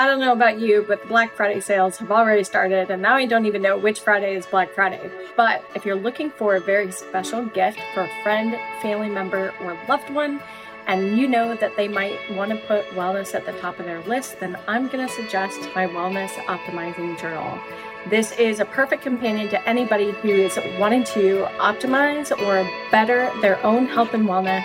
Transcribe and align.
I 0.00 0.06
don't 0.06 0.18
know 0.18 0.32
about 0.32 0.58
you, 0.58 0.82
but 0.88 1.02
the 1.02 1.08
Black 1.08 1.34
Friday 1.34 1.60
sales 1.60 1.98
have 1.98 2.10
already 2.10 2.42
started, 2.42 2.90
and 2.90 3.02
now 3.02 3.16
I 3.16 3.26
don't 3.26 3.44
even 3.44 3.60
know 3.60 3.76
which 3.76 4.00
Friday 4.00 4.34
is 4.34 4.46
Black 4.46 4.72
Friday. 4.72 5.10
But 5.36 5.62
if 5.74 5.84
you're 5.84 5.94
looking 5.94 6.30
for 6.30 6.56
a 6.56 6.60
very 6.60 6.90
special 6.90 7.44
gift 7.44 7.78
for 7.92 8.04
a 8.04 8.22
friend, 8.22 8.58
family 8.80 9.10
member, 9.10 9.52
or 9.60 9.78
loved 9.90 10.08
one, 10.08 10.40
and 10.86 11.18
you 11.18 11.28
know 11.28 11.54
that 11.54 11.76
they 11.76 11.86
might 11.86 12.18
want 12.34 12.50
to 12.50 12.56
put 12.66 12.86
wellness 12.92 13.34
at 13.34 13.44
the 13.44 13.52
top 13.60 13.78
of 13.78 13.84
their 13.84 14.00
list, 14.04 14.40
then 14.40 14.56
I'm 14.66 14.88
going 14.88 15.06
to 15.06 15.12
suggest 15.12 15.60
my 15.74 15.86
Wellness 15.86 16.30
Optimizing 16.46 17.20
Journal. 17.20 17.60
This 18.08 18.32
is 18.38 18.60
a 18.60 18.64
perfect 18.64 19.02
companion 19.02 19.50
to 19.50 19.68
anybody 19.68 20.12
who 20.12 20.30
is 20.30 20.58
wanting 20.78 21.04
to 21.12 21.46
optimize 21.58 22.32
or 22.46 22.66
better 22.90 23.30
their 23.42 23.62
own 23.66 23.84
health 23.84 24.14
and 24.14 24.26
wellness 24.26 24.64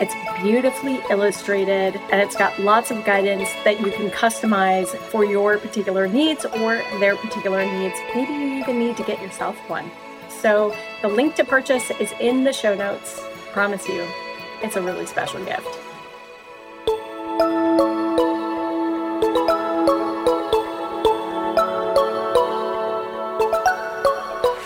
it's 0.00 0.14
beautifully 0.40 1.00
illustrated 1.10 1.96
and 2.12 2.20
it's 2.20 2.36
got 2.36 2.56
lots 2.60 2.92
of 2.92 3.04
guidance 3.04 3.52
that 3.64 3.80
you 3.80 3.90
can 3.90 4.10
customize 4.10 4.88
for 4.96 5.24
your 5.24 5.58
particular 5.58 6.06
needs 6.06 6.44
or 6.44 6.82
their 7.00 7.16
particular 7.16 7.64
needs. 7.64 7.96
Maybe 8.14 8.32
you 8.32 8.60
even 8.60 8.78
need 8.78 8.96
to 8.98 9.02
get 9.02 9.20
yourself 9.20 9.56
one. 9.68 9.90
So 10.28 10.72
the 11.02 11.08
link 11.08 11.34
to 11.34 11.44
purchase 11.44 11.90
is 11.98 12.12
in 12.20 12.44
the 12.44 12.52
show 12.52 12.76
notes. 12.76 13.20
Promise 13.50 13.88
you, 13.88 14.06
it's 14.62 14.76
a 14.76 14.82
really 14.82 15.04
special 15.04 15.44
gift. 15.44 15.66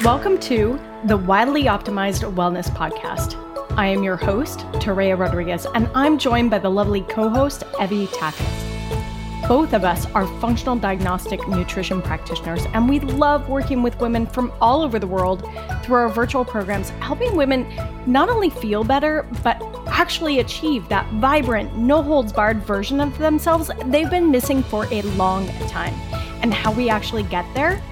Welcome 0.05 0.39
to 0.41 0.79
the 1.05 1.17
Wildly 1.17 1.65
Optimized 1.65 2.31
Wellness 2.35 2.69
Podcast. 2.69 3.52
I 3.77 3.87
am 3.87 4.03
your 4.03 4.17
host, 4.17 4.61
Toréa 4.73 5.19
Rodriguez, 5.19 5.67
and 5.75 5.89
I'm 5.95 6.19
joined 6.19 6.51
by 6.51 6.59
the 6.59 6.69
lovely 6.69 7.01
co 7.01 7.31
host, 7.31 7.65
Evie 7.81 8.07
Tackett. 8.07 9.49
Both 9.49 9.73
of 9.73 9.83
us 9.83 10.05
are 10.13 10.27
functional 10.41 10.77
diagnostic 10.77 11.49
nutrition 11.49 12.03
practitioners, 12.03 12.67
and 12.75 12.87
we 12.87 13.01
love 13.01 13.49
working 13.49 13.83
with 13.83 13.99
women 13.99 14.27
from 14.27 14.53
all 14.61 14.83
over 14.83 14.99
the 14.99 15.07
world 15.07 15.49
through 15.83 15.97
our 15.97 16.11
virtual 16.11 16.45
programs, 16.45 16.91
helping 17.01 17.35
women 17.35 17.67
not 18.07 18.29
only 18.29 18.51
feel 18.51 18.85
better, 18.85 19.27
but 19.43 19.61
actually 19.87 20.41
achieve 20.41 20.87
that 20.91 21.11
vibrant, 21.15 21.75
no 21.75 22.03
holds 22.03 22.31
barred 22.31 22.59
version 22.65 23.01
of 23.01 23.17
themselves 23.17 23.71
they've 23.87 24.11
been 24.11 24.31
missing 24.31 24.63
for 24.63 24.87
a 24.93 25.01
long 25.17 25.49
time. 25.69 25.95
And 26.43 26.53
how 26.53 26.73
we 26.73 26.91
actually 26.91 27.23
get 27.23 27.47
there? 27.55 27.83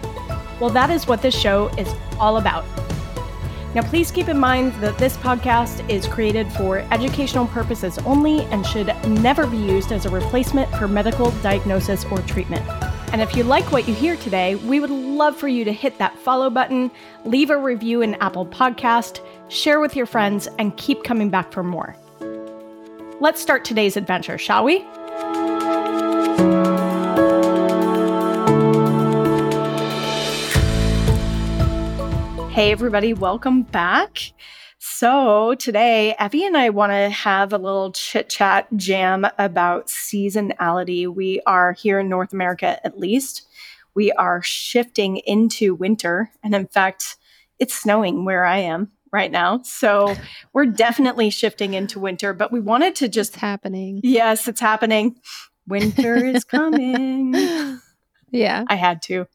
Well, 0.60 0.70
that 0.70 0.90
is 0.90 1.06
what 1.06 1.22
this 1.22 1.34
show 1.34 1.68
is 1.78 1.88
all 2.18 2.36
about. 2.36 2.66
Now, 3.72 3.82
please 3.82 4.10
keep 4.10 4.28
in 4.28 4.36
mind 4.36 4.72
that 4.82 4.98
this 4.98 5.16
podcast 5.18 5.88
is 5.88 6.08
created 6.08 6.52
for 6.54 6.78
educational 6.90 7.46
purposes 7.46 7.98
only 7.98 8.40
and 8.46 8.66
should 8.66 8.88
never 9.06 9.46
be 9.46 9.58
used 9.58 9.92
as 9.92 10.06
a 10.06 10.10
replacement 10.10 10.68
for 10.74 10.88
medical 10.88 11.30
diagnosis 11.42 12.04
or 12.06 12.18
treatment. 12.22 12.68
And 13.12 13.20
if 13.20 13.36
you 13.36 13.44
like 13.44 13.70
what 13.70 13.86
you 13.86 13.94
hear 13.94 14.16
today, 14.16 14.56
we 14.56 14.80
would 14.80 14.90
love 14.90 15.36
for 15.36 15.46
you 15.46 15.64
to 15.64 15.72
hit 15.72 15.98
that 15.98 16.18
follow 16.18 16.50
button, 16.50 16.90
leave 17.24 17.50
a 17.50 17.56
review 17.56 18.02
in 18.02 18.16
Apple 18.16 18.46
Podcast, 18.46 19.20
share 19.48 19.78
with 19.78 19.94
your 19.94 20.06
friends, 20.06 20.48
and 20.58 20.76
keep 20.76 21.04
coming 21.04 21.30
back 21.30 21.52
for 21.52 21.62
more. 21.62 21.96
Let's 23.20 23.40
start 23.40 23.64
today's 23.64 23.96
adventure, 23.96 24.38
shall 24.38 24.64
we? 24.64 24.84
Hey, 32.60 32.72
everybody, 32.72 33.14
welcome 33.14 33.62
back. 33.62 34.18
So, 34.78 35.54
today, 35.54 36.14
Evie 36.20 36.44
and 36.44 36.58
I 36.58 36.68
want 36.68 36.92
to 36.92 37.08
have 37.08 37.54
a 37.54 37.58
little 37.58 37.90
chit 37.90 38.28
chat 38.28 38.68
jam 38.76 39.26
about 39.38 39.86
seasonality. 39.86 41.08
We 41.08 41.40
are 41.46 41.72
here 41.72 42.00
in 42.00 42.10
North 42.10 42.34
America, 42.34 42.78
at 42.84 42.98
least. 42.98 43.46
We 43.94 44.12
are 44.12 44.42
shifting 44.42 45.22
into 45.24 45.74
winter. 45.74 46.32
And 46.42 46.54
in 46.54 46.66
fact, 46.66 47.16
it's 47.58 47.72
snowing 47.72 48.26
where 48.26 48.44
I 48.44 48.58
am 48.58 48.90
right 49.10 49.30
now. 49.30 49.62
So, 49.62 50.14
we're 50.52 50.66
definitely 50.66 51.30
shifting 51.30 51.72
into 51.72 51.98
winter, 51.98 52.34
but 52.34 52.52
we 52.52 52.60
wanted 52.60 52.94
to 52.96 53.08
just. 53.08 53.32
It's 53.32 53.40
happening. 53.40 54.00
Yes, 54.02 54.46
it's 54.48 54.60
happening. 54.60 55.16
Winter 55.66 56.14
is 56.26 56.44
coming. 56.44 57.32
yeah. 58.30 58.64
I 58.68 58.74
had 58.74 59.00
to. 59.04 59.26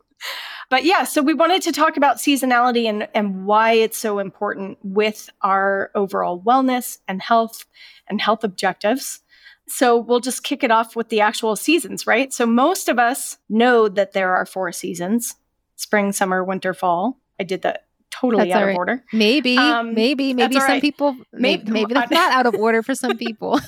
But 0.75 0.83
yeah, 0.83 1.05
so 1.05 1.21
we 1.21 1.33
wanted 1.33 1.61
to 1.61 1.71
talk 1.71 1.95
about 1.95 2.17
seasonality 2.17 2.83
and, 2.83 3.07
and 3.13 3.45
why 3.45 3.71
it's 3.71 3.97
so 3.97 4.19
important 4.19 4.77
with 4.83 5.29
our 5.41 5.89
overall 5.95 6.41
wellness 6.41 6.97
and 7.07 7.21
health 7.21 7.65
and 8.09 8.19
health 8.19 8.43
objectives. 8.43 9.21
So 9.69 9.97
we'll 9.97 10.19
just 10.19 10.43
kick 10.43 10.65
it 10.65 10.71
off 10.71 10.93
with 10.93 11.07
the 11.07 11.21
actual 11.21 11.55
seasons, 11.55 12.05
right? 12.05 12.33
So 12.33 12.45
most 12.45 12.89
of 12.89 12.99
us 12.99 13.37
know 13.47 13.87
that 13.87 14.11
there 14.11 14.35
are 14.35 14.45
four 14.45 14.69
seasons 14.73 15.35
spring, 15.77 16.11
summer, 16.11 16.43
winter, 16.43 16.73
fall. 16.73 17.21
I 17.39 17.45
did 17.45 17.61
that 17.61 17.85
totally 18.11 18.49
that's 18.49 18.59
out 18.59 18.65
right. 18.65 18.71
of 18.71 18.77
order. 18.77 19.01
Maybe, 19.13 19.57
um, 19.57 19.93
maybe, 19.93 20.33
maybe 20.33 20.55
some 20.55 20.63
right. 20.63 20.81
people, 20.81 21.15
maybe, 21.31 21.71
maybe 21.71 21.93
that's 21.93 22.11
not 22.11 22.33
out 22.33 22.47
of 22.47 22.55
order 22.55 22.83
for 22.83 22.95
some 22.95 23.17
people. 23.17 23.61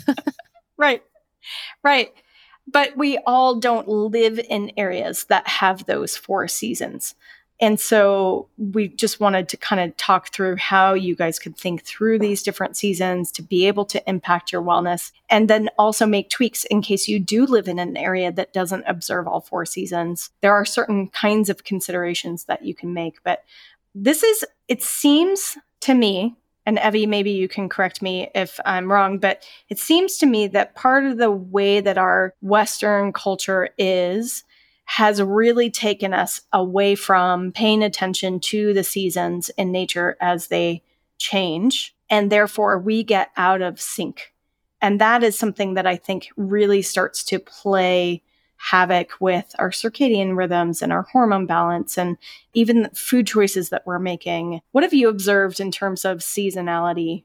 right, 0.78 1.02
right 1.86 2.12
but 2.68 2.96
we 2.98 3.18
all 3.26 3.56
don't 3.56 3.88
live 3.88 4.40
in 4.40 4.72
areas 4.78 5.26
that 5.26 5.48
have 5.48 5.86
those 5.86 6.18
four 6.18 6.48
seasons. 6.48 7.16
And 7.60 7.80
so 7.80 8.50
we 8.58 8.88
just 8.88 9.20
wanted 9.20 9.50
to 9.50 9.58
kind 9.58 9.82
of 9.82 9.98
talk 9.98 10.32
through 10.32 10.58
how 10.58 10.94
you 10.94 11.16
guys 11.16 11.40
could 11.40 11.58
think 11.58 11.84
through 11.84 12.20
these 12.20 12.44
different 12.44 12.78
seasons 12.78 13.32
to 13.32 13.42
be 13.42 13.66
able 13.68 13.86
to 13.86 14.10
impact 14.10 14.52
your 14.52 14.62
wellness 14.62 15.12
and 15.30 15.50
then 15.50 15.70
also 15.80 16.06
make 16.06 16.30
tweaks 16.30 16.66
in 16.66 16.84
case 16.84 17.08
you 17.08 17.20
do 17.20 17.48
live 17.48 17.68
in 17.68 17.80
an 17.80 17.98
area 17.98 18.32
that 18.32 18.54
doesn't 18.54 18.84
observe 18.86 19.28
all 19.28 19.42
four 19.42 19.66
seasons. 19.66 20.30
There 20.42 20.54
are 20.54 20.66
certain 20.66 21.08
kinds 21.08 21.50
of 21.50 21.64
considerations 21.64 22.44
that 22.44 22.64
you 22.64 22.76
can 22.76 22.94
make, 22.94 23.24
but 23.24 23.44
this 23.96 24.22
is, 24.22 24.46
it 24.68 24.84
seems 24.84 25.58
to 25.82 25.96
me, 25.96 26.36
and 26.68 26.78
Evie, 26.80 27.06
maybe 27.06 27.32
you 27.32 27.48
can 27.48 27.70
correct 27.70 28.02
me 28.02 28.30
if 28.36 28.60
I'm 28.66 28.92
wrong, 28.92 29.20
but 29.20 29.42
it 29.70 29.80
seems 29.80 30.18
to 30.18 30.26
me 30.26 30.48
that 30.48 30.76
part 30.76 31.06
of 31.06 31.18
the 31.18 31.32
way 31.32 31.80
that 31.80 31.98
our 31.98 32.34
Western 32.42 33.14
culture 33.14 33.70
is 33.78 34.44
has 34.84 35.22
really 35.22 35.72
taken 35.72 36.14
us 36.14 36.42
away 36.52 36.96
from 36.96 37.54
paying 37.54 37.84
attention 37.84 38.42
to 38.42 38.74
the 38.74 38.84
seasons 38.84 39.50
in 39.58 39.72
nature 39.72 40.18
as 40.20 40.48
they 40.48 40.84
change. 41.18 41.96
And 42.10 42.30
therefore, 42.30 42.78
we 42.78 43.02
get 43.02 43.30
out 43.38 43.62
of 43.62 43.80
sync. 43.80 44.34
And 44.82 45.00
that 45.00 45.24
is 45.24 45.40
something 45.40 45.76
that 45.76 45.88
I 45.88 45.96
think 45.96 46.28
really 46.36 46.82
starts 46.82 47.24
to 47.26 47.40
play 47.40 48.24
havoc 48.58 49.12
with 49.20 49.54
our 49.60 49.70
circadian 49.70 50.36
rhythms 50.36 50.82
and 50.82 50.92
our 50.92 51.04
hormone 51.04 51.46
balance 51.46 51.98
and 51.98 52.18
even 52.54 52.90
food 52.94 53.28
choices 53.28 53.70
that 53.70 53.86
we're 53.86 54.00
making. 54.00 54.62
What 54.72 54.84
have 54.84 54.94
you 54.94 55.10
observed 55.10 55.60
in 55.60 55.72
terms 55.72 56.06
of 56.06 56.20
seasonality 56.20 57.24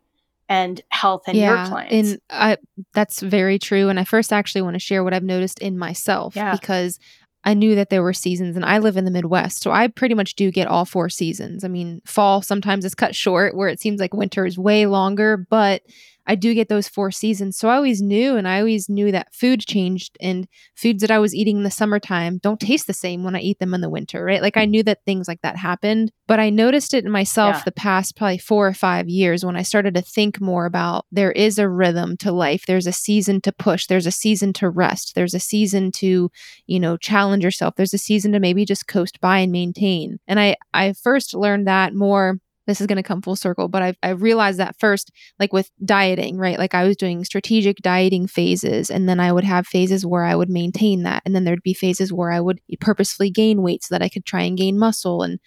and 0.48 0.80
health 0.90 1.28
in 1.28 1.36
yeah, 1.36 1.62
your 1.62 1.66
clients? 1.68 2.10
And 2.10 2.20
I, 2.30 2.56
that's 2.92 3.20
very 3.20 3.58
true. 3.58 3.88
And 3.88 3.98
I 3.98 4.04
first 4.04 4.32
actually 4.32 4.62
want 4.62 4.74
to 4.74 4.80
share 4.80 5.02
what 5.02 5.14
I've 5.14 5.22
noticed 5.22 5.58
in 5.60 5.78
myself 5.78 6.36
yeah. 6.36 6.52
because 6.52 6.98
I 7.44 7.54
knew 7.54 7.74
that 7.74 7.90
there 7.90 8.02
were 8.02 8.12
seasons 8.12 8.54
and 8.54 8.64
I 8.64 8.78
live 8.78 8.96
in 8.96 9.04
the 9.04 9.10
Midwest. 9.10 9.62
So 9.62 9.72
I 9.72 9.88
pretty 9.88 10.14
much 10.14 10.34
do 10.34 10.50
get 10.50 10.68
all 10.68 10.84
four 10.84 11.08
seasons. 11.08 11.64
I 11.64 11.68
mean, 11.68 12.00
fall 12.04 12.40
sometimes 12.40 12.84
is 12.84 12.94
cut 12.94 13.14
short 13.16 13.56
where 13.56 13.68
it 13.68 13.80
seems 13.80 14.00
like 14.00 14.14
winter 14.14 14.46
is 14.46 14.58
way 14.58 14.86
longer, 14.86 15.36
but 15.36 15.82
I 16.26 16.34
do 16.34 16.54
get 16.54 16.68
those 16.68 16.88
four 16.88 17.10
seasons. 17.10 17.56
So 17.56 17.68
I 17.68 17.76
always 17.76 18.00
knew, 18.00 18.36
and 18.36 18.46
I 18.46 18.58
always 18.58 18.88
knew 18.88 19.10
that 19.12 19.34
food 19.34 19.60
changed, 19.60 20.16
and 20.20 20.46
foods 20.76 21.00
that 21.00 21.10
I 21.10 21.18
was 21.18 21.34
eating 21.34 21.58
in 21.58 21.62
the 21.64 21.70
summertime 21.70 22.38
don't 22.38 22.60
taste 22.60 22.86
the 22.86 22.92
same 22.92 23.24
when 23.24 23.34
I 23.34 23.40
eat 23.40 23.58
them 23.58 23.74
in 23.74 23.80
the 23.80 23.90
winter, 23.90 24.24
right? 24.24 24.42
Like 24.42 24.56
I 24.56 24.66
mm. 24.66 24.70
knew 24.70 24.82
that 24.84 25.04
things 25.04 25.26
like 25.26 25.40
that 25.42 25.56
happened, 25.56 26.12
but 26.28 26.38
I 26.38 26.50
noticed 26.50 26.94
it 26.94 27.04
in 27.04 27.10
myself 27.10 27.56
yeah. 27.56 27.62
the 27.64 27.72
past 27.72 28.16
probably 28.16 28.38
four 28.38 28.66
or 28.66 28.74
five 28.74 29.08
years 29.08 29.44
when 29.44 29.56
I 29.56 29.62
started 29.62 29.94
to 29.94 30.02
think 30.02 30.40
more 30.40 30.66
about 30.66 31.06
there 31.10 31.32
is 31.32 31.58
a 31.58 31.68
rhythm 31.68 32.16
to 32.18 32.32
life. 32.32 32.64
There's 32.66 32.86
a 32.86 32.92
season 32.92 33.40
to 33.42 33.52
push, 33.52 33.86
there's 33.86 34.06
a 34.06 34.12
season 34.12 34.52
to 34.54 34.70
rest, 34.70 35.14
there's 35.14 35.34
a 35.34 35.40
season 35.40 35.90
to, 35.92 36.30
you 36.66 36.80
know, 36.80 36.96
challenge 36.96 37.44
yourself, 37.44 37.74
there's 37.76 37.94
a 37.94 37.98
season 37.98 38.32
to 38.32 38.40
maybe 38.40 38.64
just 38.64 38.86
coast 38.86 39.20
by 39.20 39.38
and 39.38 39.52
maintain. 39.52 40.18
And 40.28 40.38
I, 40.38 40.56
I 40.72 40.92
first 40.92 41.34
learned 41.34 41.66
that 41.66 41.94
more 41.94 42.38
this 42.66 42.80
is 42.80 42.86
going 42.86 42.96
to 42.96 43.02
come 43.02 43.22
full 43.22 43.36
circle, 43.36 43.68
but 43.68 43.82
I've, 43.82 43.96
I 44.02 44.10
realized 44.10 44.58
that 44.58 44.78
first, 44.78 45.10
like 45.38 45.52
with 45.52 45.70
dieting, 45.84 46.36
right? 46.36 46.58
Like 46.58 46.74
I 46.74 46.84
was 46.84 46.96
doing 46.96 47.24
strategic 47.24 47.78
dieting 47.78 48.26
phases, 48.26 48.90
and 48.90 49.08
then 49.08 49.18
I 49.20 49.32
would 49.32 49.44
have 49.44 49.66
phases 49.66 50.06
where 50.06 50.24
I 50.24 50.36
would 50.36 50.50
maintain 50.50 51.02
that. 51.02 51.22
And 51.24 51.34
then 51.34 51.44
there'd 51.44 51.62
be 51.62 51.74
phases 51.74 52.12
where 52.12 52.30
I 52.30 52.40
would 52.40 52.60
purposefully 52.80 53.30
gain 53.30 53.62
weight 53.62 53.82
so 53.82 53.94
that 53.94 54.02
I 54.02 54.08
could 54.08 54.24
try 54.24 54.42
and 54.42 54.56
gain 54.56 54.78
muscle. 54.78 55.22
And 55.22 55.40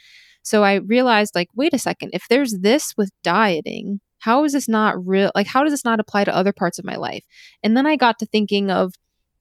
so 0.43 0.63
I 0.63 0.75
realized, 0.75 1.35
like, 1.35 1.49
wait 1.55 1.73
a 1.73 1.79
second, 1.79 2.11
if 2.13 2.25
there's 2.29 2.59
this 2.59 2.93
with 2.97 3.11
dieting, 3.23 4.01
how 4.19 4.43
is 4.43 4.53
this 4.53 4.67
not 4.67 4.95
real? 5.05 5.31
Like, 5.35 5.47
how 5.47 5.63
does 5.63 5.73
this 5.73 5.85
not 5.85 5.99
apply 5.99 6.25
to 6.25 6.35
other 6.35 6.53
parts 6.53 6.79
of 6.79 6.85
my 6.85 6.95
life? 6.95 7.23
And 7.63 7.77
then 7.77 7.85
I 7.85 7.95
got 7.95 8.19
to 8.19 8.25
thinking 8.25 8.71
of, 8.71 8.93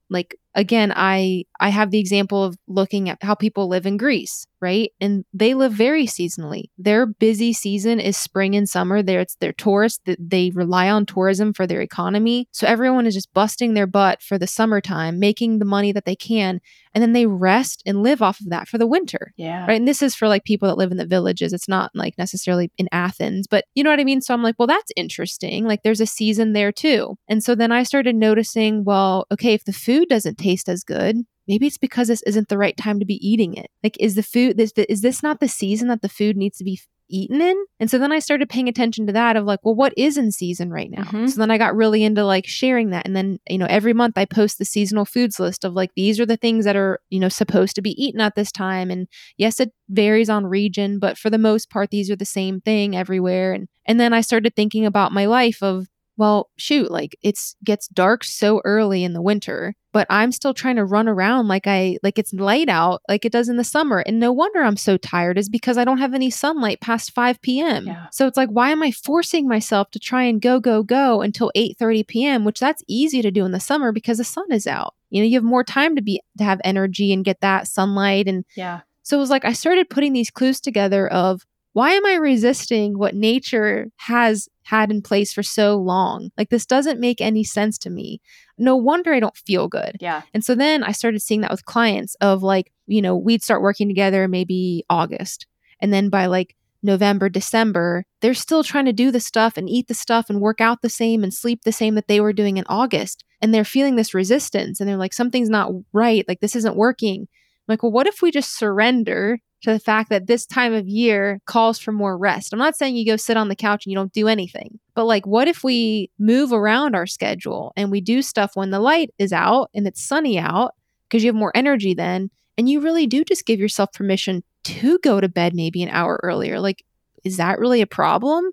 like 0.09 0.35
again, 0.55 0.91
I 0.95 1.45
I 1.59 1.69
have 1.69 1.91
the 1.91 1.99
example 1.99 2.43
of 2.43 2.57
looking 2.67 3.09
at 3.09 3.21
how 3.21 3.35
people 3.35 3.67
live 3.67 3.85
in 3.85 3.97
Greece, 3.97 4.47
right? 4.61 4.91
And 4.99 5.25
they 5.33 5.53
live 5.53 5.73
very 5.73 6.05
seasonally. 6.05 6.65
Their 6.77 7.05
busy 7.05 7.53
season 7.53 7.99
is 7.99 8.17
spring 8.17 8.55
and 8.55 8.67
summer. 8.67 9.03
There 9.03 9.19
it's 9.19 9.35
their 9.35 9.53
tourists 9.53 10.01
that 10.05 10.17
they 10.19 10.51
rely 10.51 10.89
on 10.89 11.05
tourism 11.05 11.53
for 11.53 11.67
their 11.67 11.81
economy. 11.81 12.47
So 12.51 12.67
everyone 12.67 13.05
is 13.05 13.13
just 13.13 13.33
busting 13.33 13.73
their 13.73 13.87
butt 13.87 14.21
for 14.21 14.37
the 14.37 14.47
summertime, 14.47 15.19
making 15.19 15.59
the 15.59 15.65
money 15.65 15.91
that 15.91 16.05
they 16.05 16.15
can, 16.15 16.61
and 16.93 17.01
then 17.01 17.13
they 17.13 17.25
rest 17.25 17.83
and 17.85 18.03
live 18.03 18.21
off 18.21 18.39
of 18.39 18.49
that 18.49 18.67
for 18.67 18.77
the 18.77 18.87
winter. 18.87 19.33
Yeah. 19.35 19.65
Right. 19.65 19.75
And 19.75 19.87
this 19.87 20.01
is 20.01 20.15
for 20.15 20.27
like 20.27 20.45
people 20.45 20.69
that 20.69 20.77
live 20.77 20.91
in 20.91 20.97
the 20.97 21.05
villages. 21.05 21.51
It's 21.53 21.67
not 21.67 21.91
like 21.93 22.17
necessarily 22.17 22.71
in 22.77 22.87
Athens, 22.91 23.47
but 23.47 23.65
you 23.75 23.83
know 23.83 23.89
what 23.89 23.99
I 23.99 24.05
mean? 24.05 24.21
So 24.21 24.33
I'm 24.33 24.43
like, 24.43 24.55
well, 24.57 24.67
that's 24.67 24.91
interesting. 24.95 25.65
Like 25.65 25.83
there's 25.83 26.01
a 26.01 26.05
season 26.05 26.53
there 26.53 26.71
too. 26.71 27.17
And 27.27 27.43
so 27.43 27.53
then 27.53 27.71
I 27.71 27.83
started 27.83 28.15
noticing, 28.15 28.85
well, 28.85 29.27
okay, 29.31 29.53
if 29.53 29.65
the 29.65 29.73
food 29.73 30.07
doesn't 30.07 30.37
taste 30.45 30.69
as 30.69 30.83
good, 30.83 31.15
maybe 31.47 31.67
it's 31.67 31.77
because 31.77 32.07
this 32.07 32.23
isn't 32.23 32.49
the 32.49 32.57
right 32.57 32.77
time 32.77 32.99
to 32.99 33.05
be 33.05 33.19
eating 33.27 33.53
it. 33.55 33.69
Like, 33.83 33.97
is 33.99 34.15
the 34.15 34.23
food, 34.23 34.57
this, 34.57 34.71
is 34.95 35.01
this 35.01 35.23
not 35.23 35.39
the 35.39 35.47
season 35.47 35.87
that 35.89 36.01
the 36.01 36.09
food 36.09 36.37
needs 36.37 36.57
to 36.57 36.63
be 36.63 36.79
eaten 37.07 37.39
in. 37.39 37.55
And 37.79 37.89
so 37.91 37.99
then 37.99 38.11
I 38.11 38.19
started 38.19 38.49
paying 38.49 38.67
attention 38.67 39.05
to 39.05 39.13
that 39.13 39.35
of 39.35 39.45
like, 39.45 39.59
well, 39.63 39.75
what 39.75 39.93
is 39.95 40.17
in 40.17 40.31
season 40.31 40.71
right 40.71 40.89
now? 40.89 41.03
Mm-hmm. 41.03 41.27
So 41.27 41.39
then 41.39 41.51
I 41.51 41.59
got 41.59 41.75
really 41.75 42.03
into 42.03 42.25
like 42.25 42.47
sharing 42.47 42.89
that. 42.89 43.05
And 43.05 43.15
then, 43.15 43.39
you 43.47 43.59
know, 43.59 43.67
every 43.69 43.93
month 43.93 44.17
I 44.17 44.25
post 44.25 44.57
the 44.57 44.65
seasonal 44.65 45.05
foods 45.05 45.39
list 45.39 45.63
of 45.63 45.73
like, 45.73 45.91
these 45.95 46.19
are 46.19 46.25
the 46.25 46.37
things 46.37 46.65
that 46.65 46.75
are, 46.75 46.99
you 47.09 47.19
know, 47.19 47.29
supposed 47.29 47.75
to 47.75 47.83
be 47.83 47.91
eaten 48.03 48.21
at 48.21 48.35
this 48.35 48.51
time. 48.51 48.89
And 48.89 49.07
yes, 49.37 49.59
it 49.59 49.71
varies 49.87 50.29
on 50.29 50.47
region, 50.47 50.97
but 50.97 51.17
for 51.17 51.29
the 51.29 51.37
most 51.37 51.69
part, 51.69 51.91
these 51.91 52.09
are 52.09 52.15
the 52.15 52.25
same 52.25 52.59
thing 52.61 52.95
everywhere. 52.95 53.53
And, 53.53 53.67
and 53.85 53.99
then 53.99 54.11
I 54.11 54.21
started 54.21 54.55
thinking 54.55 54.85
about 54.85 55.11
my 55.11 55.25
life 55.25 55.61
of, 55.61 55.87
well, 56.17 56.49
shoot, 56.57 56.91
like 56.91 57.17
it's 57.21 57.55
gets 57.63 57.87
dark 57.87 58.23
so 58.23 58.61
early 58.63 59.03
in 59.03 59.13
the 59.13 59.21
winter, 59.21 59.75
but 59.91 60.07
I'm 60.09 60.31
still 60.31 60.53
trying 60.53 60.77
to 60.77 60.85
run 60.85 61.07
around 61.07 61.47
like 61.47 61.67
I 61.67 61.97
like 62.03 62.17
it's 62.17 62.33
light 62.33 62.69
out 62.69 63.01
like 63.09 63.25
it 63.25 63.31
does 63.31 63.49
in 63.49 63.57
the 63.57 63.63
summer. 63.63 63.99
And 63.99 64.19
no 64.19 64.31
wonder 64.31 64.61
I'm 64.61 64.77
so 64.77 64.97
tired 64.97 65.37
is 65.37 65.49
because 65.49 65.77
I 65.77 65.83
don't 65.83 65.97
have 65.97 66.13
any 66.13 66.29
sunlight 66.29 66.79
past 66.81 67.11
5 67.11 67.41
p.m. 67.41 67.87
Yeah. 67.87 68.07
So 68.11 68.27
it's 68.27 68.37
like 68.37 68.49
why 68.49 68.71
am 68.71 68.81
I 68.81 68.91
forcing 68.91 69.47
myself 69.47 69.91
to 69.91 69.99
try 69.99 70.23
and 70.23 70.41
go 70.41 70.59
go 70.59 70.83
go 70.83 71.21
until 71.21 71.51
8:30 71.55 72.07
p.m., 72.07 72.45
which 72.45 72.59
that's 72.59 72.83
easy 72.87 73.21
to 73.21 73.31
do 73.31 73.45
in 73.45 73.51
the 73.51 73.59
summer 73.59 73.91
because 73.91 74.17
the 74.17 74.23
sun 74.23 74.51
is 74.51 74.67
out. 74.67 74.93
You 75.09 75.21
know, 75.21 75.27
you 75.27 75.35
have 75.35 75.43
more 75.43 75.63
time 75.63 75.95
to 75.95 76.01
be 76.01 76.21
to 76.37 76.43
have 76.43 76.61
energy 76.63 77.11
and 77.11 77.25
get 77.25 77.41
that 77.41 77.67
sunlight 77.67 78.27
and 78.27 78.45
Yeah. 78.55 78.81
So 79.03 79.17
it 79.17 79.19
was 79.19 79.29
like 79.29 79.45
I 79.45 79.53
started 79.53 79.89
putting 79.89 80.13
these 80.13 80.31
clues 80.31 80.59
together 80.59 81.07
of 81.07 81.45
why 81.73 81.91
am 81.91 82.05
I 82.05 82.15
resisting 82.15 82.97
what 82.97 83.15
nature 83.15 83.91
has 83.97 84.47
had 84.65 84.91
in 84.91 85.01
place 85.01 85.31
for 85.31 85.43
so 85.43 85.77
long? 85.77 86.31
Like, 86.37 86.49
this 86.49 86.65
doesn't 86.65 86.99
make 86.99 87.21
any 87.21 87.43
sense 87.43 87.77
to 87.79 87.89
me. 87.89 88.21
No 88.57 88.75
wonder 88.75 89.13
I 89.13 89.19
don't 89.19 89.37
feel 89.37 89.67
good. 89.67 89.97
Yeah. 89.99 90.23
And 90.33 90.43
so 90.43 90.55
then 90.55 90.83
I 90.83 90.91
started 90.91 91.21
seeing 91.21 91.41
that 91.41 91.51
with 91.51 91.65
clients 91.65 92.15
of 92.15 92.43
like, 92.43 92.71
you 92.87 93.01
know, 93.01 93.15
we'd 93.15 93.43
start 93.43 93.61
working 93.61 93.87
together 93.87 94.27
maybe 94.27 94.83
August. 94.89 95.47
And 95.79 95.93
then 95.93 96.09
by 96.09 96.25
like 96.25 96.55
November, 96.81 97.29
December, 97.29 98.05
they're 98.21 98.33
still 98.33 98.63
trying 98.63 98.85
to 98.85 98.93
do 98.93 99.11
the 99.11 99.19
stuff 99.19 99.57
and 99.57 99.69
eat 99.69 99.87
the 99.87 99.93
stuff 99.93 100.29
and 100.29 100.39
work 100.41 100.61
out 100.61 100.81
the 100.81 100.89
same 100.89 101.23
and 101.23 101.33
sleep 101.33 101.63
the 101.63 101.71
same 101.71 101.95
that 101.95 102.07
they 102.07 102.19
were 102.19 102.33
doing 102.33 102.57
in 102.57 102.65
August. 102.67 103.23
And 103.41 103.53
they're 103.53 103.65
feeling 103.65 103.95
this 103.95 104.13
resistance 104.13 104.79
and 104.79 104.89
they're 104.89 104.97
like, 104.97 105.13
something's 105.13 105.49
not 105.49 105.71
right. 105.93 106.25
Like, 106.27 106.39
this 106.39 106.55
isn't 106.55 106.75
working. 106.75 107.27
Like, 107.67 107.83
well, 107.83 107.91
what 107.91 108.07
if 108.07 108.21
we 108.21 108.31
just 108.31 108.57
surrender 108.57 109.39
to 109.65 109.73
the 109.73 109.79
fact 109.79 110.09
that 110.11 110.27
this 110.27 110.45
time 110.45 110.73
of 110.73 110.87
year 110.87 111.39
calls 111.45 111.79
for 111.79 111.91
more 111.91 112.17
rest. 112.17 112.53
I'm 112.53 112.59
not 112.59 112.75
saying 112.75 112.95
you 112.95 113.05
go 113.05 113.15
sit 113.15 113.35
on 113.35 113.49
the 113.49 113.55
couch 113.55 113.85
and 113.85 113.91
you 113.91 113.97
don't 113.97 114.13
do 114.13 114.27
anything, 114.27 114.79
but 114.93 115.05
like, 115.05 115.25
what 115.25 115.47
if 115.47 115.63
we 115.63 116.11
move 116.19 116.53
around 116.53 116.95
our 116.95 117.07
schedule 117.07 117.73
and 117.75 117.89
we 117.89 117.99
do 117.99 118.21
stuff 118.21 118.51
when 118.53 118.69
the 118.69 118.79
light 118.79 119.09
is 119.17 119.33
out 119.33 119.71
and 119.73 119.87
it's 119.87 120.03
sunny 120.03 120.37
out 120.37 120.75
because 121.07 121.23
you 121.23 121.29
have 121.29 121.35
more 121.35 121.51
energy 121.55 121.95
then? 121.95 122.29
And 122.57 122.69
you 122.69 122.79
really 122.79 123.07
do 123.07 123.23
just 123.23 123.45
give 123.45 123.59
yourself 123.59 123.91
permission 123.91 124.43
to 124.65 124.99
go 124.99 125.19
to 125.19 125.27
bed 125.27 125.55
maybe 125.55 125.81
an 125.81 125.89
hour 125.89 126.19
earlier. 126.21 126.59
Like, 126.59 126.85
is 127.23 127.37
that 127.37 127.59
really 127.59 127.81
a 127.81 127.87
problem? 127.87 128.51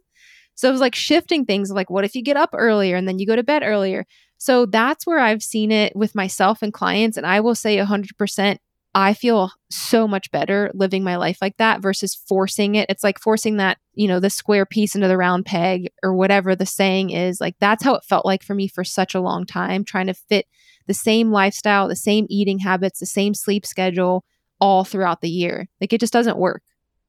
So 0.55 0.69
it 0.69 0.73
was 0.73 0.81
like 0.81 0.95
shifting 0.95 1.45
things 1.45 1.71
like, 1.71 1.91
what 1.91 2.05
if 2.05 2.15
you 2.15 2.23
get 2.23 2.37
up 2.37 2.51
earlier 2.55 2.97
and 2.97 3.07
then 3.07 3.19
you 3.19 3.27
go 3.27 3.37
to 3.37 3.43
bed 3.43 3.63
earlier? 3.63 4.07
So 4.39 4.67
that's 4.67 5.07
where 5.07 5.19
I've 5.19 5.43
seen 5.43 5.71
it 5.71 5.95
with 5.95 6.15
myself 6.15 6.63
and 6.63 6.73
clients. 6.73 7.17
And 7.17 7.27
I 7.27 7.41
will 7.41 7.55
say 7.55 7.77
100% 7.77 8.57
I 8.95 9.15
feel 9.15 9.51
so 9.71 10.07
much 10.07 10.31
better 10.31 10.71
living 10.75 11.03
my 11.03 11.17
life 11.17 11.39
like 11.41 11.57
that 11.57 11.81
versus 11.81 12.15
forcing 12.15 12.75
it. 12.75 12.91
It's 12.91 13.03
like 13.03 13.19
forcing 13.19 13.57
that, 13.57 13.79
you 13.95 14.07
know, 14.07 14.21
the 14.21 14.29
square 14.29 14.67
piece 14.67 14.95
into 14.95 15.09
the 15.09 15.17
round 15.17 15.47
peg 15.47 15.91
or 16.03 16.15
whatever 16.15 16.55
the 16.55 16.67
saying 16.67 17.11
is. 17.11 17.41
Like 17.41 17.57
that's 17.59 17.83
how 17.83 17.95
it 17.95 18.05
felt 18.05 18.27
like 18.27 18.43
for 18.43 18.55
me 18.55 18.69
for 18.69 18.85
such 18.85 19.15
a 19.15 19.21
long 19.21 19.47
time, 19.47 19.85
trying 19.85 20.09
to 20.09 20.15
fit 20.15 20.47
the 20.87 20.95
same 20.95 21.31
lifestyle, 21.31 21.89
the 21.89 21.97
same 21.97 22.27
eating 22.29 22.59
habits, 22.59 23.01
the 23.01 23.07
same 23.07 23.33
sleep 23.33 23.65
schedule 23.65 24.25
all 24.61 24.85
throughout 24.85 25.23
the 25.23 25.31
year. 25.31 25.69
Like 25.81 25.93
it 25.93 26.01
just 26.01 26.13
doesn't 26.13 26.37
work. 26.37 26.63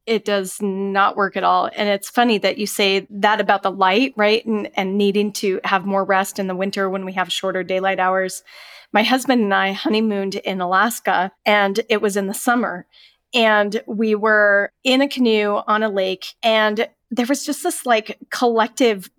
It 0.05 0.25
does 0.25 0.61
not 0.61 1.15
work 1.15 1.37
at 1.37 1.45
all. 1.45 1.69
And 1.75 1.87
it's 1.87 2.09
funny 2.09 2.37
that 2.39 2.57
you 2.57 2.67
say 2.67 3.07
that 3.09 3.39
about 3.39 3.63
the 3.63 3.71
light, 3.71 4.13
right? 4.17 4.45
And, 4.45 4.69
and 4.75 4.97
needing 4.97 5.31
to 5.33 5.61
have 5.63 5.85
more 5.85 6.03
rest 6.03 6.39
in 6.39 6.47
the 6.47 6.55
winter 6.55 6.89
when 6.89 7.05
we 7.05 7.13
have 7.13 7.31
shorter 7.31 7.63
daylight 7.63 7.99
hours 7.99 8.43
my 8.93 9.03
husband 9.03 9.41
and 9.41 9.53
I 9.53 9.73
honeymooned 9.73 10.35
in 10.35 10.61
Alaska 10.61 11.31
and 11.45 11.81
it 11.89 12.01
was 12.01 12.15
in 12.15 12.27
the 12.27 12.33
summer. 12.33 12.85
And 13.33 13.81
we 13.87 14.13
were 14.13 14.71
in 14.83 15.01
a 15.01 15.09
canoe 15.09 15.61
on 15.67 15.83
a 15.83 15.89
lake 15.89 16.35
and 16.43 16.87
there 17.09 17.25
was 17.25 17.45
just 17.45 17.63
this 17.63 17.85
like 17.85 18.19
collective 18.29 19.09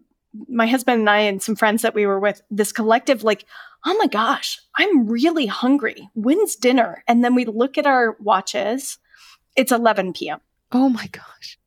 my 0.49 0.67
husband 0.67 1.01
and 1.01 1.11
I 1.11 1.21
and 1.21 1.43
some 1.43 1.57
friends 1.57 1.83
that 1.83 1.95
we 1.95 2.07
were 2.07 2.19
with, 2.19 2.43
this 2.51 2.73
collective, 2.73 3.23
like, 3.23 3.45
oh 3.87 3.97
my 3.99 4.07
gosh, 4.07 4.61
I'm 4.77 5.07
really 5.07 5.47
hungry. 5.47 6.09
When's 6.15 6.57
dinner? 6.57 7.05
And 7.07 7.25
then 7.25 7.35
we 7.35 7.45
look 7.45 7.79
at 7.79 7.87
our 7.87 8.17
watches. 8.21 8.99
It's 9.57 9.73
11 9.73 10.15
p.m. 10.15 10.41
Oh 10.73 10.89
my 10.89 11.07
gosh. 11.09 11.59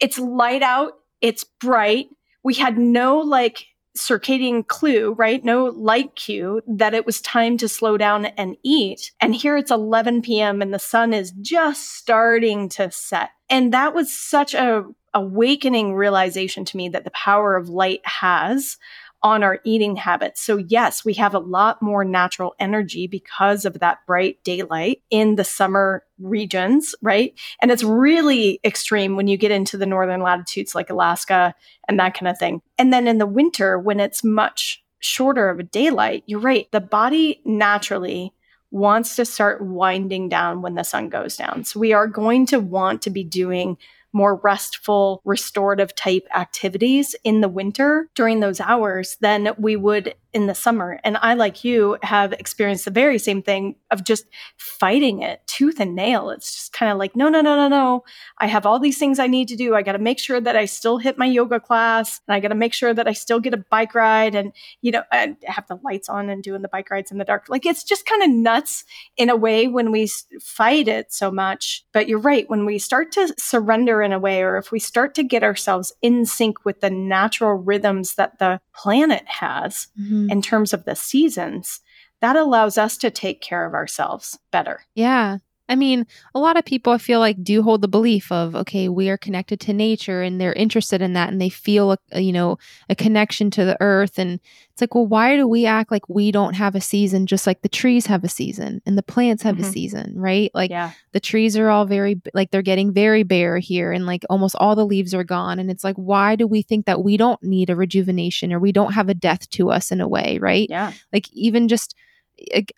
It's 0.00 0.18
light 0.18 0.62
out. 0.62 0.94
It's 1.20 1.44
bright. 1.44 2.08
We 2.42 2.54
had 2.54 2.78
no 2.78 3.18
like 3.18 3.66
circadian 3.96 4.66
clue, 4.66 5.12
right? 5.12 5.44
No 5.44 5.66
light 5.66 6.16
cue 6.16 6.60
that 6.66 6.94
it 6.94 7.06
was 7.06 7.20
time 7.20 7.56
to 7.58 7.68
slow 7.68 7.96
down 7.96 8.26
and 8.26 8.56
eat. 8.62 9.12
And 9.20 9.34
here 9.34 9.56
it's 9.56 9.70
11 9.70 10.22
p.m. 10.22 10.60
and 10.62 10.74
the 10.74 10.78
sun 10.78 11.12
is 11.12 11.32
just 11.40 11.94
starting 11.96 12.68
to 12.70 12.90
set. 12.90 13.30
And 13.48 13.72
that 13.72 13.94
was 13.94 14.12
such 14.12 14.54
a 14.54 14.84
awakening 15.14 15.94
realization 15.94 16.64
to 16.64 16.76
me 16.76 16.88
that 16.88 17.04
the 17.04 17.10
power 17.12 17.56
of 17.56 17.68
light 17.68 18.00
has 18.04 18.76
on 19.24 19.42
our 19.42 19.58
eating 19.64 19.96
habits. 19.96 20.42
So, 20.42 20.58
yes, 20.58 21.02
we 21.02 21.14
have 21.14 21.34
a 21.34 21.38
lot 21.38 21.80
more 21.80 22.04
natural 22.04 22.54
energy 22.60 23.06
because 23.06 23.64
of 23.64 23.80
that 23.80 23.98
bright 24.06 24.36
daylight 24.44 25.00
in 25.08 25.36
the 25.36 25.44
summer 25.44 26.04
regions, 26.18 26.94
right? 27.00 27.32
And 27.62 27.70
it's 27.70 27.82
really 27.82 28.60
extreme 28.64 29.16
when 29.16 29.26
you 29.26 29.38
get 29.38 29.50
into 29.50 29.78
the 29.78 29.86
northern 29.86 30.20
latitudes 30.20 30.74
like 30.74 30.90
Alaska 30.90 31.54
and 31.88 31.98
that 31.98 32.12
kind 32.12 32.28
of 32.28 32.38
thing. 32.38 32.60
And 32.78 32.92
then 32.92 33.08
in 33.08 33.16
the 33.16 33.26
winter, 33.26 33.78
when 33.78 33.98
it's 33.98 34.22
much 34.22 34.84
shorter 35.00 35.48
of 35.48 35.58
a 35.58 35.64
daylight, 35.64 36.22
you're 36.26 36.38
right, 36.38 36.70
the 36.70 36.80
body 36.80 37.40
naturally 37.46 38.30
wants 38.70 39.16
to 39.16 39.24
start 39.24 39.64
winding 39.64 40.28
down 40.28 40.60
when 40.60 40.74
the 40.74 40.84
sun 40.84 41.08
goes 41.08 41.38
down. 41.38 41.64
So, 41.64 41.80
we 41.80 41.94
are 41.94 42.06
going 42.06 42.44
to 42.46 42.60
want 42.60 43.00
to 43.02 43.10
be 43.10 43.24
doing 43.24 43.78
more 44.14 44.36
restful, 44.36 45.20
restorative 45.24 45.94
type 45.94 46.26
activities 46.34 47.14
in 47.24 47.40
the 47.40 47.48
winter 47.48 48.08
during 48.14 48.40
those 48.40 48.60
hours 48.60 49.18
than 49.20 49.50
we 49.58 49.76
would 49.76 50.14
in 50.34 50.46
the 50.46 50.54
summer. 50.54 50.98
And 51.04 51.16
I, 51.18 51.34
like 51.34 51.62
you, 51.62 51.96
have 52.02 52.32
experienced 52.32 52.84
the 52.84 52.90
very 52.90 53.18
same 53.18 53.40
thing 53.40 53.76
of 53.92 54.02
just 54.02 54.26
fighting 54.56 55.22
it 55.22 55.40
tooth 55.46 55.78
and 55.78 55.94
nail. 55.94 56.30
It's 56.30 56.52
just 56.52 56.72
kind 56.72 56.90
of 56.90 56.98
like, 56.98 57.14
no, 57.14 57.28
no, 57.28 57.40
no, 57.40 57.54
no, 57.54 57.68
no. 57.68 58.04
I 58.38 58.48
have 58.48 58.66
all 58.66 58.80
these 58.80 58.98
things 58.98 59.20
I 59.20 59.28
need 59.28 59.46
to 59.48 59.56
do. 59.56 59.76
I 59.76 59.82
got 59.82 59.92
to 59.92 59.98
make 59.98 60.18
sure 60.18 60.40
that 60.40 60.56
I 60.56 60.64
still 60.64 60.98
hit 60.98 61.16
my 61.16 61.26
yoga 61.26 61.60
class 61.60 62.20
and 62.26 62.34
I 62.34 62.40
got 62.40 62.48
to 62.48 62.56
make 62.56 62.74
sure 62.74 62.92
that 62.92 63.06
I 63.06 63.12
still 63.12 63.38
get 63.38 63.54
a 63.54 63.64
bike 63.70 63.94
ride 63.94 64.34
and, 64.34 64.52
you 64.82 64.90
know, 64.90 65.04
I 65.12 65.36
have 65.44 65.68
the 65.68 65.78
lights 65.84 66.08
on 66.08 66.28
and 66.28 66.42
doing 66.42 66.62
the 66.62 66.68
bike 66.68 66.90
rides 66.90 67.12
in 67.12 67.18
the 67.18 67.24
dark. 67.24 67.44
Like 67.48 67.64
it's 67.64 67.84
just 67.84 68.04
kind 68.04 68.24
of 68.24 68.30
nuts 68.30 68.84
in 69.16 69.30
a 69.30 69.36
way 69.36 69.68
when 69.68 69.92
we 69.92 70.10
fight 70.40 70.88
it 70.88 71.12
so 71.12 71.30
much. 71.30 71.84
But 71.92 72.08
you're 72.08 72.18
right. 72.18 72.50
When 72.50 72.66
we 72.66 72.80
start 72.80 73.12
to 73.12 73.32
surrender 73.38 74.02
in 74.02 74.12
a 74.12 74.18
way, 74.18 74.42
or 74.42 74.56
if 74.56 74.72
we 74.72 74.80
start 74.80 75.14
to 75.14 75.22
get 75.22 75.44
ourselves 75.44 75.92
in 76.02 76.26
sync 76.26 76.64
with 76.64 76.80
the 76.80 76.90
natural 76.90 77.54
rhythms 77.54 78.16
that 78.16 78.40
the 78.40 78.60
planet 78.74 79.22
has, 79.26 79.86
mm-hmm 79.96 80.23
mm-hmm. 80.24 80.30
in 80.30 80.42
terms 80.42 80.72
of 80.72 80.84
the 80.84 80.96
seasons, 80.96 81.80
that 82.20 82.36
allows 82.36 82.78
us 82.78 82.96
to 82.98 83.10
take 83.10 83.40
care 83.40 83.66
of 83.66 83.74
ourselves 83.74 84.38
better. 84.50 84.80
Yeah. 84.94 85.38
I 85.68 85.76
mean, 85.76 86.06
a 86.34 86.38
lot 86.38 86.58
of 86.58 86.64
people 86.64 86.92
I 86.92 86.98
feel 86.98 87.20
like 87.20 87.42
do 87.42 87.62
hold 87.62 87.80
the 87.80 87.88
belief 87.88 88.30
of 88.30 88.54
okay, 88.54 88.88
we 88.88 89.08
are 89.08 89.16
connected 89.16 89.60
to 89.60 89.72
nature 89.72 90.20
and 90.20 90.40
they're 90.40 90.52
interested 90.52 91.00
in 91.00 91.14
that 91.14 91.30
and 91.30 91.40
they 91.40 91.48
feel 91.48 91.96
a, 92.12 92.20
you 92.20 92.32
know, 92.32 92.58
a 92.90 92.94
connection 92.94 93.50
to 93.52 93.64
the 93.64 93.76
earth 93.80 94.18
and 94.18 94.40
it's 94.72 94.80
like, 94.80 94.94
well, 94.94 95.06
why 95.06 95.36
do 95.36 95.48
we 95.48 95.66
act 95.66 95.90
like 95.90 96.08
we 96.08 96.32
don't 96.32 96.54
have 96.54 96.74
a 96.74 96.80
season 96.80 97.26
just 97.26 97.46
like 97.46 97.62
the 97.62 97.68
trees 97.68 98.06
have 98.06 98.24
a 98.24 98.28
season 98.28 98.82
and 98.84 98.98
the 98.98 99.02
plants 99.02 99.42
have 99.42 99.56
mm-hmm. 99.56 99.64
a 99.64 99.72
season, 99.72 100.12
right? 100.16 100.50
Like 100.52 100.70
yeah. 100.70 100.90
the 101.12 101.20
trees 101.20 101.56
are 101.56 101.70
all 101.70 101.86
very 101.86 102.20
like 102.34 102.50
they're 102.50 102.60
getting 102.60 102.92
very 102.92 103.22
bare 103.22 103.58
here 103.58 103.90
and 103.90 104.04
like 104.04 104.24
almost 104.28 104.56
all 104.56 104.76
the 104.76 104.84
leaves 104.84 105.14
are 105.14 105.24
gone 105.24 105.58
and 105.58 105.70
it's 105.70 105.84
like 105.84 105.96
why 105.96 106.36
do 106.36 106.46
we 106.46 106.60
think 106.60 106.84
that 106.86 107.02
we 107.02 107.16
don't 107.16 107.42
need 107.42 107.70
a 107.70 107.76
rejuvenation 107.76 108.52
or 108.52 108.58
we 108.58 108.72
don't 108.72 108.92
have 108.92 109.08
a 109.08 109.14
death 109.14 109.48
to 109.50 109.70
us 109.70 109.90
in 109.90 110.00
a 110.00 110.08
way, 110.08 110.38
right? 110.38 110.66
Yeah. 110.68 110.92
Like 111.12 111.32
even 111.32 111.68
just 111.68 111.94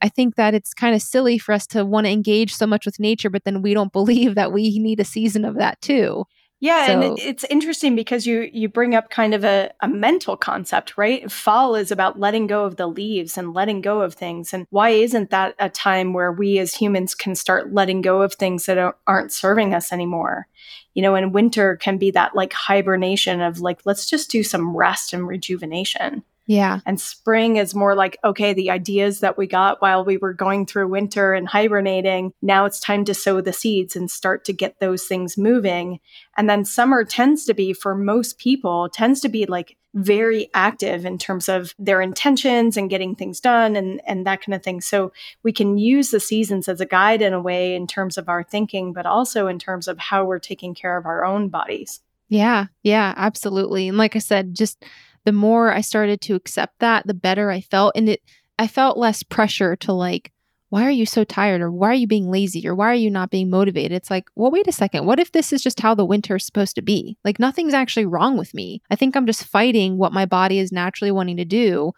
I 0.02 0.08
think 0.08 0.36
that 0.36 0.54
it's 0.54 0.74
kind 0.74 0.94
of 0.94 1.02
silly 1.02 1.38
for 1.38 1.52
us 1.52 1.66
to 1.68 1.84
want 1.84 2.06
to 2.06 2.12
engage 2.12 2.54
so 2.54 2.66
much 2.66 2.86
with 2.86 3.00
nature, 3.00 3.30
but 3.30 3.44
then 3.44 3.62
we 3.62 3.74
don't 3.74 3.92
believe 3.92 4.34
that 4.34 4.52
we 4.52 4.78
need 4.78 5.00
a 5.00 5.04
season 5.04 5.44
of 5.44 5.56
that 5.56 5.80
too. 5.80 6.24
Yeah, 6.58 6.86
so, 6.86 7.00
and 7.00 7.18
it's 7.18 7.44
interesting 7.44 7.94
because 7.94 8.26
you 8.26 8.48
you 8.50 8.70
bring 8.70 8.94
up 8.94 9.10
kind 9.10 9.34
of 9.34 9.44
a, 9.44 9.70
a 9.82 9.88
mental 9.88 10.38
concept, 10.38 10.96
right? 10.96 11.30
Fall 11.30 11.74
is 11.74 11.90
about 11.90 12.18
letting 12.18 12.46
go 12.46 12.64
of 12.64 12.76
the 12.76 12.86
leaves 12.86 13.36
and 13.36 13.52
letting 13.52 13.82
go 13.82 14.00
of 14.00 14.14
things. 14.14 14.54
And 14.54 14.66
why 14.70 14.88
isn't 14.90 15.28
that 15.30 15.54
a 15.58 15.68
time 15.68 16.14
where 16.14 16.32
we 16.32 16.58
as 16.58 16.74
humans 16.74 17.14
can 17.14 17.34
start 17.34 17.74
letting 17.74 18.00
go 18.00 18.22
of 18.22 18.34
things 18.34 18.64
that 18.66 18.78
aren't 19.06 19.32
serving 19.32 19.74
us 19.74 19.92
anymore? 19.92 20.46
You 20.94 21.02
know, 21.02 21.14
and 21.14 21.34
winter 21.34 21.76
can 21.76 21.98
be 21.98 22.10
that 22.12 22.34
like 22.34 22.54
hibernation 22.54 23.42
of 23.42 23.60
like, 23.60 23.80
let's 23.84 24.08
just 24.08 24.30
do 24.30 24.42
some 24.42 24.74
rest 24.74 25.12
and 25.12 25.28
rejuvenation. 25.28 26.24
Yeah. 26.46 26.78
And 26.86 27.00
spring 27.00 27.56
is 27.56 27.74
more 27.74 27.94
like, 27.94 28.18
okay, 28.22 28.52
the 28.52 28.70
ideas 28.70 29.20
that 29.20 29.36
we 29.36 29.46
got 29.46 29.82
while 29.82 30.04
we 30.04 30.16
were 30.16 30.32
going 30.32 30.64
through 30.64 30.88
winter 30.88 31.32
and 31.32 31.48
hibernating, 31.48 32.32
now 32.40 32.64
it's 32.64 32.78
time 32.78 33.04
to 33.06 33.14
sow 33.14 33.40
the 33.40 33.52
seeds 33.52 33.96
and 33.96 34.10
start 34.10 34.44
to 34.44 34.52
get 34.52 34.78
those 34.78 35.04
things 35.04 35.36
moving. 35.36 35.98
And 36.36 36.48
then 36.48 36.64
summer 36.64 37.04
tends 37.04 37.44
to 37.46 37.54
be, 37.54 37.72
for 37.72 37.96
most 37.96 38.38
people, 38.38 38.88
tends 38.88 39.20
to 39.22 39.28
be 39.28 39.46
like 39.46 39.76
very 39.94 40.48
active 40.54 41.04
in 41.04 41.18
terms 41.18 41.48
of 41.48 41.74
their 41.78 42.02
intentions 42.02 42.76
and 42.76 42.90
getting 42.90 43.16
things 43.16 43.40
done 43.40 43.74
and, 43.74 44.00
and 44.06 44.26
that 44.26 44.42
kind 44.42 44.54
of 44.54 44.62
thing. 44.62 44.80
So 44.80 45.12
we 45.42 45.52
can 45.52 45.78
use 45.78 46.10
the 46.10 46.20
seasons 46.20 46.68
as 46.68 46.80
a 46.80 46.86
guide 46.86 47.22
in 47.22 47.32
a 47.32 47.40
way 47.40 47.74
in 47.74 47.86
terms 47.86 48.18
of 48.18 48.28
our 48.28 48.44
thinking, 48.44 48.92
but 48.92 49.06
also 49.06 49.46
in 49.48 49.58
terms 49.58 49.88
of 49.88 49.98
how 49.98 50.24
we're 50.24 50.38
taking 50.38 50.74
care 50.74 50.96
of 50.96 51.06
our 51.06 51.24
own 51.24 51.48
bodies. 51.48 52.02
Yeah, 52.28 52.66
yeah, 52.82 53.14
absolutely. 53.16 53.88
And 53.88 53.96
like 53.96 54.16
I 54.16 54.18
said, 54.20 54.54
just 54.54 54.84
the 55.26 55.32
more 55.32 55.72
I 55.72 55.82
started 55.82 56.22
to 56.22 56.36
accept 56.36 56.78
that, 56.78 57.06
the 57.06 57.12
better 57.12 57.50
I 57.50 57.60
felt. 57.60 57.92
And 57.96 58.08
it, 58.08 58.22
I 58.58 58.68
felt 58.68 58.96
less 58.96 59.22
pressure 59.22 59.76
to 59.76 59.92
like, 59.92 60.32
why 60.68 60.84
are 60.84 60.90
you 60.90 61.04
so 61.04 61.24
tired? 61.24 61.60
Or 61.60 61.70
why 61.70 61.90
are 61.90 61.94
you 61.94 62.06
being 62.06 62.30
lazy? 62.30 62.66
Or 62.66 62.74
why 62.74 62.90
are 62.90 62.94
you 62.94 63.10
not 63.10 63.30
being 63.30 63.50
motivated? 63.50 63.92
It's 63.92 64.10
like, 64.10 64.28
well, 64.36 64.50
wait 64.50 64.68
a 64.68 64.72
second. 64.72 65.04
What 65.04 65.18
if 65.18 65.32
this 65.32 65.52
is 65.52 65.62
just 65.62 65.80
how 65.80 65.94
the 65.94 66.04
winter 66.04 66.36
is 66.36 66.46
supposed 66.46 66.76
to 66.76 66.82
be? 66.82 67.18
Like, 67.24 67.38
nothing's 67.38 67.74
actually 67.74 68.06
wrong 68.06 68.38
with 68.38 68.54
me. 68.54 68.82
I 68.88 68.96
think 68.96 69.16
I'm 69.16 69.26
just 69.26 69.44
fighting 69.44 69.98
what 69.98 70.12
my 70.12 70.26
body 70.26 70.60
is 70.60 70.72
naturally 70.72 71.10
wanting 71.10 71.36
to 71.38 71.44
do. 71.44 71.92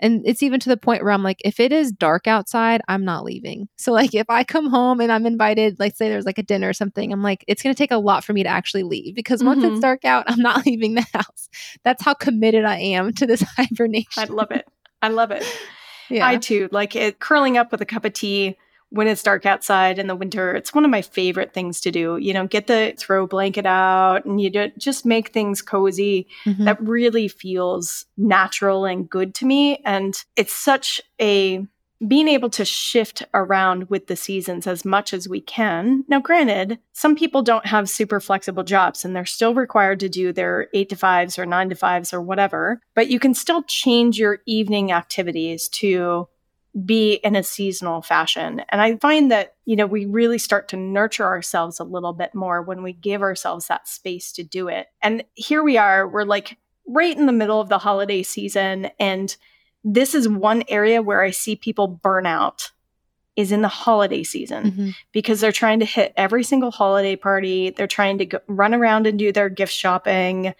And 0.00 0.22
it's 0.26 0.42
even 0.42 0.60
to 0.60 0.68
the 0.68 0.76
point 0.76 1.02
where 1.02 1.12
I'm 1.12 1.22
like, 1.22 1.40
if 1.44 1.60
it 1.60 1.72
is 1.72 1.92
dark 1.92 2.26
outside, 2.26 2.82
I'm 2.88 3.04
not 3.04 3.24
leaving. 3.24 3.68
So, 3.76 3.92
like, 3.92 4.14
if 4.14 4.28
I 4.28 4.42
come 4.42 4.68
home 4.68 5.00
and 5.00 5.12
I'm 5.12 5.26
invited, 5.26 5.78
like, 5.78 5.96
say 5.96 6.08
there's 6.08 6.26
like 6.26 6.38
a 6.38 6.42
dinner 6.42 6.68
or 6.68 6.72
something, 6.72 7.12
I'm 7.12 7.22
like, 7.22 7.44
it's 7.46 7.62
going 7.62 7.74
to 7.74 7.78
take 7.78 7.92
a 7.92 7.98
lot 7.98 8.24
for 8.24 8.32
me 8.32 8.42
to 8.42 8.48
actually 8.48 8.82
leave 8.82 9.14
because 9.14 9.42
once 9.42 9.62
mm-hmm. 9.62 9.74
it's 9.74 9.80
dark 9.80 10.04
out, 10.04 10.24
I'm 10.26 10.40
not 10.40 10.66
leaving 10.66 10.94
the 10.94 11.06
house. 11.12 11.48
That's 11.84 12.02
how 12.02 12.14
committed 12.14 12.64
I 12.64 12.78
am 12.78 13.12
to 13.14 13.26
this 13.26 13.42
hibernation. 13.42 14.08
I 14.16 14.24
love 14.24 14.50
it. 14.50 14.66
I 15.00 15.08
love 15.08 15.30
it. 15.30 15.44
Yeah. 16.10 16.28
I 16.28 16.36
too 16.36 16.68
like 16.70 16.94
it 16.94 17.18
curling 17.18 17.56
up 17.56 17.72
with 17.72 17.80
a 17.80 17.86
cup 17.86 18.04
of 18.04 18.12
tea 18.12 18.58
when 18.94 19.08
it's 19.08 19.24
dark 19.24 19.44
outside 19.44 19.98
in 19.98 20.06
the 20.06 20.14
winter, 20.14 20.54
it's 20.54 20.72
one 20.72 20.84
of 20.84 20.90
my 20.90 21.02
favorite 21.02 21.52
things 21.52 21.80
to 21.80 21.90
do. 21.90 22.16
You 22.16 22.32
know, 22.32 22.46
get 22.46 22.68
the 22.68 22.94
throw 22.96 23.26
blanket 23.26 23.66
out 23.66 24.24
and 24.24 24.40
you 24.40 24.70
just 24.78 25.04
make 25.04 25.30
things 25.30 25.62
cozy. 25.62 26.28
Mm-hmm. 26.44 26.64
That 26.64 26.80
really 26.80 27.26
feels 27.26 28.06
natural 28.16 28.84
and 28.84 29.10
good 29.10 29.34
to 29.36 29.46
me. 29.46 29.78
And 29.84 30.14
it's 30.36 30.52
such 30.52 31.00
a 31.20 31.66
being 32.06 32.28
able 32.28 32.50
to 32.50 32.64
shift 32.64 33.22
around 33.32 33.88
with 33.90 34.06
the 34.06 34.16
seasons 34.16 34.66
as 34.66 34.84
much 34.84 35.12
as 35.12 35.28
we 35.28 35.40
can. 35.40 36.04
Now, 36.06 36.20
granted, 36.20 36.78
some 36.92 37.16
people 37.16 37.42
don't 37.42 37.66
have 37.66 37.88
super 37.88 38.20
flexible 38.20 38.62
jobs 38.62 39.04
and 39.04 39.14
they're 39.16 39.24
still 39.24 39.54
required 39.54 40.00
to 40.00 40.08
do 40.08 40.32
their 40.32 40.68
eight 40.74 40.88
to 40.90 40.96
fives 40.96 41.38
or 41.38 41.46
nine 41.46 41.68
to 41.70 41.74
fives 41.74 42.12
or 42.12 42.20
whatever, 42.20 42.80
but 42.94 43.08
you 43.08 43.18
can 43.18 43.34
still 43.34 43.62
change 43.62 44.18
your 44.18 44.40
evening 44.46 44.92
activities 44.92 45.68
to 45.68 46.28
be 46.84 47.14
in 47.14 47.36
a 47.36 47.42
seasonal 47.42 48.02
fashion. 48.02 48.62
And 48.68 48.80
I 48.80 48.96
find 48.96 49.30
that, 49.30 49.54
you 49.64 49.76
know, 49.76 49.86
we 49.86 50.06
really 50.06 50.38
start 50.38 50.68
to 50.68 50.76
nurture 50.76 51.24
ourselves 51.24 51.78
a 51.78 51.84
little 51.84 52.12
bit 52.12 52.34
more 52.34 52.62
when 52.62 52.82
we 52.82 52.92
give 52.92 53.22
ourselves 53.22 53.68
that 53.68 53.86
space 53.86 54.32
to 54.32 54.42
do 54.42 54.68
it. 54.68 54.88
And 55.00 55.24
here 55.34 55.62
we 55.62 55.76
are, 55.76 56.08
we're 56.08 56.24
like 56.24 56.58
right 56.86 57.16
in 57.16 57.26
the 57.26 57.32
middle 57.32 57.60
of 57.60 57.68
the 57.68 57.78
holiday 57.78 58.22
season. 58.24 58.90
And 58.98 59.36
this 59.84 60.14
is 60.14 60.28
one 60.28 60.64
area 60.68 61.00
where 61.00 61.22
I 61.22 61.30
see 61.30 61.54
people 61.54 61.86
burn 61.86 62.26
out 62.26 62.72
is 63.36 63.52
in 63.52 63.62
the 63.62 63.68
holiday 63.68 64.22
season 64.22 64.64
mm-hmm. 64.64 64.90
because 65.12 65.40
they're 65.40 65.52
trying 65.52 65.80
to 65.80 65.84
hit 65.84 66.12
every 66.16 66.44
single 66.44 66.70
holiday 66.70 67.16
party. 67.16 67.70
They're 67.70 67.86
trying 67.86 68.18
to 68.18 68.26
go, 68.26 68.38
run 68.46 68.74
around 68.74 69.06
and 69.06 69.18
do 69.18 69.32
their 69.32 69.48
gift 69.48 69.72
shopping. 69.72 70.54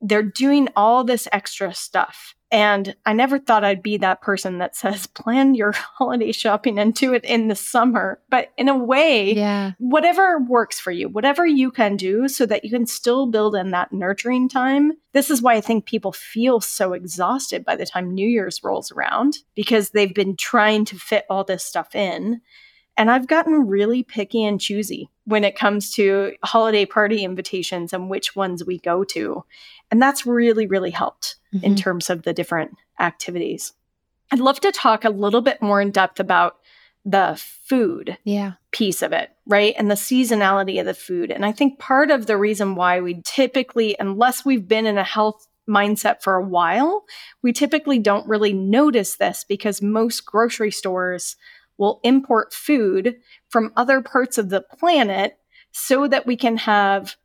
They're 0.00 0.22
doing 0.22 0.68
all 0.76 1.04
this 1.04 1.28
extra 1.32 1.74
stuff. 1.74 2.34
And 2.54 2.94
I 3.04 3.14
never 3.14 3.40
thought 3.40 3.64
I'd 3.64 3.82
be 3.82 3.96
that 3.96 4.22
person 4.22 4.58
that 4.58 4.76
says, 4.76 5.08
plan 5.08 5.56
your 5.56 5.72
holiday 5.72 6.30
shopping 6.30 6.78
and 6.78 6.94
do 6.94 7.12
it 7.12 7.24
in 7.24 7.48
the 7.48 7.56
summer. 7.56 8.20
But 8.30 8.52
in 8.56 8.68
a 8.68 8.78
way, 8.78 9.34
yeah. 9.34 9.72
whatever 9.78 10.38
works 10.38 10.78
for 10.78 10.92
you, 10.92 11.08
whatever 11.08 11.44
you 11.44 11.72
can 11.72 11.96
do 11.96 12.28
so 12.28 12.46
that 12.46 12.62
you 12.62 12.70
can 12.70 12.86
still 12.86 13.26
build 13.26 13.56
in 13.56 13.72
that 13.72 13.92
nurturing 13.92 14.48
time. 14.48 14.92
This 15.14 15.30
is 15.30 15.42
why 15.42 15.54
I 15.54 15.60
think 15.60 15.84
people 15.84 16.12
feel 16.12 16.60
so 16.60 16.92
exhausted 16.92 17.64
by 17.64 17.74
the 17.74 17.86
time 17.86 18.14
New 18.14 18.28
Year's 18.28 18.62
rolls 18.62 18.92
around 18.92 19.38
because 19.56 19.90
they've 19.90 20.14
been 20.14 20.36
trying 20.36 20.84
to 20.84 20.96
fit 20.96 21.24
all 21.28 21.42
this 21.42 21.64
stuff 21.64 21.96
in. 21.96 22.40
And 22.96 23.10
I've 23.10 23.26
gotten 23.26 23.66
really 23.66 24.02
picky 24.02 24.44
and 24.44 24.60
choosy 24.60 25.10
when 25.24 25.44
it 25.44 25.56
comes 25.56 25.92
to 25.94 26.32
holiday 26.44 26.86
party 26.86 27.24
invitations 27.24 27.92
and 27.92 28.08
which 28.08 28.36
ones 28.36 28.64
we 28.64 28.78
go 28.78 29.04
to. 29.04 29.44
And 29.90 30.00
that's 30.00 30.26
really, 30.26 30.66
really 30.66 30.90
helped 30.90 31.36
mm-hmm. 31.54 31.64
in 31.64 31.76
terms 31.76 32.08
of 32.08 32.22
the 32.22 32.32
different 32.32 32.76
activities. 33.00 33.72
I'd 34.30 34.40
love 34.40 34.60
to 34.60 34.72
talk 34.72 35.04
a 35.04 35.10
little 35.10 35.40
bit 35.40 35.60
more 35.60 35.80
in 35.80 35.90
depth 35.90 36.20
about 36.20 36.58
the 37.04 37.38
food 37.38 38.16
yeah. 38.24 38.52
piece 38.70 39.02
of 39.02 39.12
it, 39.12 39.30
right? 39.46 39.74
And 39.76 39.90
the 39.90 39.94
seasonality 39.94 40.80
of 40.80 40.86
the 40.86 40.94
food. 40.94 41.30
And 41.30 41.44
I 41.44 41.52
think 41.52 41.78
part 41.78 42.10
of 42.10 42.26
the 42.26 42.38
reason 42.38 42.76
why 42.76 43.00
we 43.00 43.20
typically, 43.24 43.94
unless 44.00 44.44
we've 44.44 44.66
been 44.66 44.86
in 44.86 44.96
a 44.96 45.04
health 45.04 45.46
mindset 45.68 46.22
for 46.22 46.34
a 46.34 46.44
while, 46.44 47.04
we 47.42 47.52
typically 47.52 47.98
don't 47.98 48.28
really 48.28 48.52
notice 48.52 49.16
this 49.16 49.44
because 49.44 49.82
most 49.82 50.24
grocery 50.24 50.70
stores 50.70 51.36
will 51.78 52.00
import 52.04 52.52
food 52.52 53.16
from 53.48 53.72
other 53.76 54.00
parts 54.00 54.38
of 54.38 54.50
the 54.50 54.60
planet 54.60 55.38
so 55.72 56.06
that 56.06 56.26
we 56.26 56.36
can 56.36 56.56
have 56.56 57.16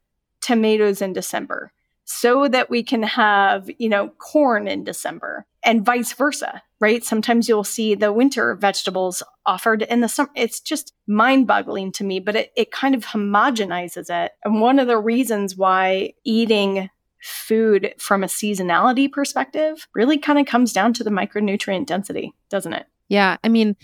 tomatoes 0.42 1.02
in 1.02 1.14
December 1.14 1.72
so 2.12 2.48
that 2.48 2.72
we 2.72 2.82
can 2.82 3.04
have, 3.04 3.70
you 3.78 3.88
know, 3.88 4.10
corn 4.18 4.68
in 4.68 4.84
December 4.84 5.46
and 5.64 5.86
vice 5.86 6.12
versa, 6.14 6.64
right? 6.80 7.04
Sometimes 7.04 7.48
you'll 7.48 7.64
see 7.64 7.94
the 7.94 8.12
winter 8.12 8.56
vegetables 8.56 9.22
offered 9.46 9.84
in 9.84 10.02
the 10.02 10.10
summer. 10.10 10.32
It's 10.36 10.60
just 10.60 10.96
mind 11.06 11.46
boggling 11.46 11.92
to 11.94 12.04
me, 12.04 12.20
but 12.20 12.36
it, 12.36 12.52
it 12.56 12.72
kind 12.72 12.96
of 12.96 13.06
homogenizes 13.06 14.10
it. 14.10 14.32
And 14.44 14.60
one 14.60 14.80
of 14.80 14.88
the 14.88 14.98
reasons 14.98 15.56
why 15.56 16.14
eating 16.24 16.90
food 17.22 17.94
from 18.00 18.24
a 18.24 18.28
seasonality 18.28 19.12
perspective 19.12 19.88
really 19.94 20.18
kind 20.18 20.40
of 20.40 20.48
comes 20.48 20.74
down 20.74 20.94
to 20.94 21.04
the 21.04 21.12
micronutrient 21.12 21.86
density, 21.86 22.34
doesn't 22.50 22.74
it? 22.74 22.88
Yeah. 23.08 23.38
I 23.44 23.50
mean, 23.50 23.76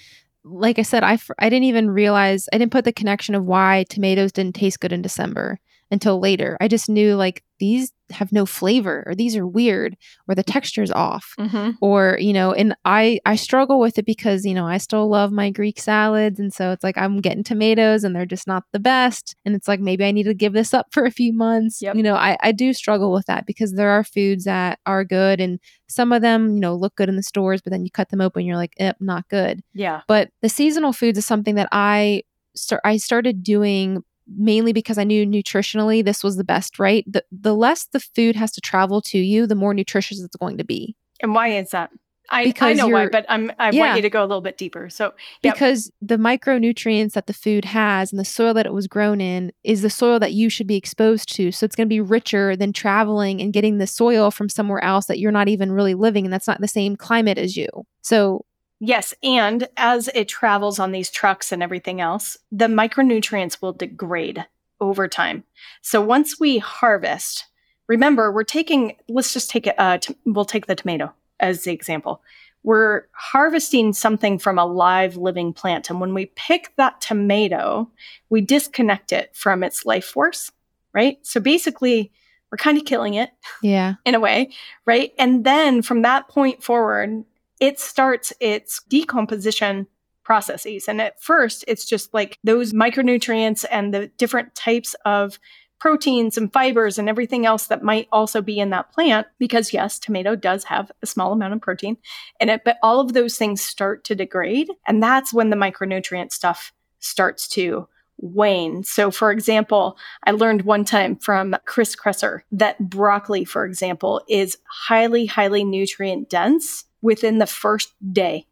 like 0.45 0.77
I 0.77 0.83
said, 0.83 1.03
I, 1.03 1.17
I 1.39 1.49
didn't 1.49 1.65
even 1.65 1.89
realize, 1.89 2.47
I 2.53 2.57
didn't 2.57 2.71
put 2.71 2.85
the 2.85 2.93
connection 2.93 3.35
of 3.35 3.43
why 3.43 3.85
tomatoes 3.89 4.31
didn't 4.31 4.55
taste 4.55 4.79
good 4.79 4.93
in 4.93 5.01
December 5.01 5.59
until 5.91 6.19
later. 6.19 6.57
I 6.59 6.67
just 6.67 6.89
knew 6.89 7.15
like 7.15 7.43
these 7.59 7.91
have 8.11 8.31
no 8.31 8.45
flavor 8.45 9.03
or 9.07 9.15
these 9.15 9.35
are 9.35 9.47
weird 9.47 9.97
or 10.27 10.35
the 10.35 10.43
texture's 10.43 10.91
off 10.91 11.33
mm-hmm. 11.39 11.71
or 11.81 12.17
you 12.19 12.33
know 12.33 12.53
and 12.53 12.75
i 12.85 13.19
i 13.25 13.35
struggle 13.35 13.79
with 13.79 13.97
it 13.97 14.05
because 14.05 14.45
you 14.45 14.53
know 14.53 14.67
i 14.67 14.77
still 14.77 15.09
love 15.09 15.31
my 15.31 15.49
greek 15.49 15.79
salads 15.79 16.39
and 16.39 16.53
so 16.53 16.71
it's 16.71 16.83
like 16.83 16.97
i'm 16.97 17.19
getting 17.19 17.43
tomatoes 17.43 18.03
and 18.03 18.15
they're 18.15 18.25
just 18.25 18.45
not 18.45 18.63
the 18.73 18.79
best 18.79 19.35
and 19.43 19.55
it's 19.55 19.67
like 19.67 19.79
maybe 19.79 20.05
i 20.05 20.11
need 20.11 20.23
to 20.23 20.33
give 20.33 20.53
this 20.53 20.73
up 20.73 20.87
for 20.91 21.05
a 21.05 21.11
few 21.11 21.33
months 21.33 21.81
yep. 21.81 21.95
you 21.95 22.03
know 22.03 22.15
i 22.15 22.37
i 22.41 22.51
do 22.51 22.73
struggle 22.73 23.11
with 23.11 23.25
that 23.25 23.45
because 23.45 23.73
there 23.73 23.89
are 23.89 24.03
foods 24.03 24.43
that 24.43 24.79
are 24.85 25.03
good 25.03 25.41
and 25.41 25.59
some 25.87 26.11
of 26.11 26.21
them 26.21 26.55
you 26.55 26.59
know 26.59 26.75
look 26.75 26.95
good 26.95 27.09
in 27.09 27.15
the 27.15 27.23
stores 27.23 27.61
but 27.61 27.71
then 27.71 27.83
you 27.83 27.89
cut 27.89 28.09
them 28.09 28.21
open 28.21 28.41
and 28.41 28.47
you're 28.47 28.57
like 28.57 28.73
eh, 28.77 28.93
not 28.99 29.27
good 29.29 29.61
yeah 29.73 30.01
but 30.07 30.29
the 30.41 30.49
seasonal 30.49 30.93
foods 30.93 31.17
is 31.17 31.25
something 31.25 31.55
that 31.55 31.69
i 31.71 32.21
start 32.55 32.81
i 32.85 32.97
started 32.97 33.41
doing 33.41 34.03
mainly 34.27 34.73
because 34.73 34.97
I 34.97 35.03
knew 35.03 35.25
nutritionally 35.25 36.03
this 36.03 36.23
was 36.23 36.37
the 36.37 36.43
best, 36.43 36.79
right? 36.79 37.03
The 37.07 37.23
the 37.31 37.55
less 37.55 37.85
the 37.85 37.99
food 37.99 38.35
has 38.35 38.51
to 38.53 38.61
travel 38.61 39.01
to 39.03 39.17
you, 39.17 39.47
the 39.47 39.55
more 39.55 39.73
nutritious 39.73 40.21
it's 40.21 40.35
going 40.35 40.57
to 40.57 40.65
be. 40.65 40.95
And 41.21 41.33
why 41.33 41.49
is 41.49 41.71
that? 41.71 41.91
I, 42.29 42.53
I 42.59 42.73
know 42.73 42.87
why, 42.87 43.07
but 43.07 43.25
I'm 43.29 43.51
I 43.59 43.71
yeah. 43.71 43.79
want 43.81 43.95
you 43.97 44.01
to 44.01 44.09
go 44.09 44.21
a 44.21 44.25
little 44.25 44.41
bit 44.41 44.57
deeper. 44.57 44.89
So 44.89 45.13
yep. 45.43 45.53
because 45.53 45.91
the 46.01 46.17
micronutrients 46.17 47.13
that 47.13 47.27
the 47.27 47.33
food 47.33 47.65
has 47.65 48.11
and 48.11 48.19
the 48.19 48.25
soil 48.25 48.53
that 48.55 48.65
it 48.65 48.73
was 48.73 48.87
grown 48.87 49.21
in 49.21 49.51
is 49.63 49.81
the 49.81 49.89
soil 49.89 50.19
that 50.19 50.33
you 50.33 50.49
should 50.49 50.67
be 50.67 50.75
exposed 50.75 51.33
to. 51.35 51.51
So 51.51 51.65
it's 51.65 51.75
going 51.75 51.87
to 51.87 51.93
be 51.93 52.01
richer 52.01 52.55
than 52.55 52.73
traveling 52.73 53.41
and 53.41 53.53
getting 53.53 53.77
the 53.77 53.87
soil 53.87 54.31
from 54.31 54.49
somewhere 54.49 54.83
else 54.83 55.05
that 55.05 55.19
you're 55.19 55.31
not 55.31 55.47
even 55.47 55.71
really 55.71 55.93
living 55.93 56.25
and 56.25 56.33
that's 56.33 56.47
not 56.47 56.61
the 56.61 56.67
same 56.67 56.95
climate 56.95 57.37
as 57.37 57.55
you. 57.55 57.67
So 58.01 58.45
Yes, 58.79 59.13
and 59.23 59.67
as 59.77 60.09
it 60.13 60.27
travels 60.27 60.79
on 60.79 60.91
these 60.91 61.09
trucks 61.09 61.51
and 61.51 61.63
everything 61.63 62.01
else, 62.01 62.37
the 62.51 62.67
micronutrients 62.67 63.61
will 63.61 63.73
degrade 63.73 64.45
over 64.81 65.07
time. 65.07 65.43
So 65.81 66.01
once 66.01 66.39
we 66.39 66.57
harvest, 66.57 67.45
remember 67.87 68.31
we're 68.31 68.43
taking 68.43 68.97
let's 69.07 69.33
just 69.33 69.49
take 69.49 69.67
it 69.67 69.75
uh, 69.77 69.97
t- 69.99 70.15
we'll 70.25 70.43
take 70.43 70.65
the 70.65 70.75
tomato 70.75 71.13
as 71.39 71.63
the 71.63 71.71
example. 71.71 72.21
we're 72.65 73.03
harvesting 73.11 73.93
something 73.93 74.39
from 74.39 74.57
a 74.57 74.65
live 74.65 75.15
living 75.17 75.53
plant. 75.53 75.89
And 75.91 76.01
when 76.01 76.15
we 76.15 76.25
pick 76.35 76.73
that 76.77 76.99
tomato, 76.99 77.91
we 78.29 78.41
disconnect 78.41 79.11
it 79.13 79.29
from 79.35 79.63
its 79.63 79.85
life 79.85 80.05
force, 80.05 80.51
right? 80.91 81.19
So 81.21 81.39
basically, 81.39 82.11
we're 82.51 82.57
kind 82.57 82.77
of 82.77 82.85
killing 82.85 83.13
it. 83.13 83.29
Yeah. 83.61 83.95
In 84.03 84.15
a 84.15 84.19
way, 84.19 84.49
right? 84.85 85.13
And 85.19 85.45
then 85.45 85.83
from 85.83 86.01
that 86.01 86.27
point 86.27 86.63
forward, 86.63 87.23
it 87.59 87.79
starts 87.79 88.33
its 88.39 88.81
decomposition 88.83 89.87
processes. 90.23 90.87
And 90.87 90.99
at 91.01 91.21
first, 91.21 91.63
it's 91.67 91.85
just 91.85 92.13
like 92.13 92.37
those 92.43 92.73
micronutrients 92.73 93.63
and 93.69 93.93
the 93.93 94.07
different 94.17 94.55
types 94.55 94.95
of 95.05 95.39
proteins 95.79 96.37
and 96.37 96.51
fibers 96.51 96.97
and 96.97 97.07
everything 97.07 97.45
else 97.45 97.67
that 97.67 97.83
might 97.83 98.07
also 98.11 98.41
be 98.41 98.59
in 98.59 98.69
that 98.69 98.91
plant 98.93 99.27
because 99.39 99.73
yes 99.73 99.99
tomato 99.99 100.33
does 100.33 100.63
have 100.63 100.89
a 101.03 101.05
small 101.05 101.33
amount 101.33 101.53
of 101.53 101.59
protein 101.59 101.97
in 102.39 102.47
it 102.47 102.61
but 102.63 102.77
all 102.81 103.01
of 103.01 103.11
those 103.11 103.37
things 103.37 103.61
start 103.61 104.05
to 104.05 104.15
degrade 104.15 104.69
and 104.87 105.03
that's 105.03 105.33
when 105.33 105.49
the 105.49 105.55
micronutrient 105.55 106.31
stuff 106.31 106.71
starts 106.99 107.47
to 107.49 107.87
wane. 108.17 108.83
So, 108.83 109.11
for 109.11 109.31
example, 109.31 109.97
I 110.25 110.31
learned 110.31 110.63
one 110.63 110.85
time 110.85 111.17
from 111.17 111.55
Chris 111.65 111.95
Kresser 111.95 112.41
that 112.51 112.79
broccoli, 112.89 113.45
for 113.45 113.65
example, 113.65 114.21
is 114.29 114.57
highly, 114.69 115.25
highly 115.25 115.63
nutrient 115.63 116.29
dense 116.29 116.85
within 117.05 117.37
the 117.37 117.45
first 117.45 117.93
day 118.11 118.47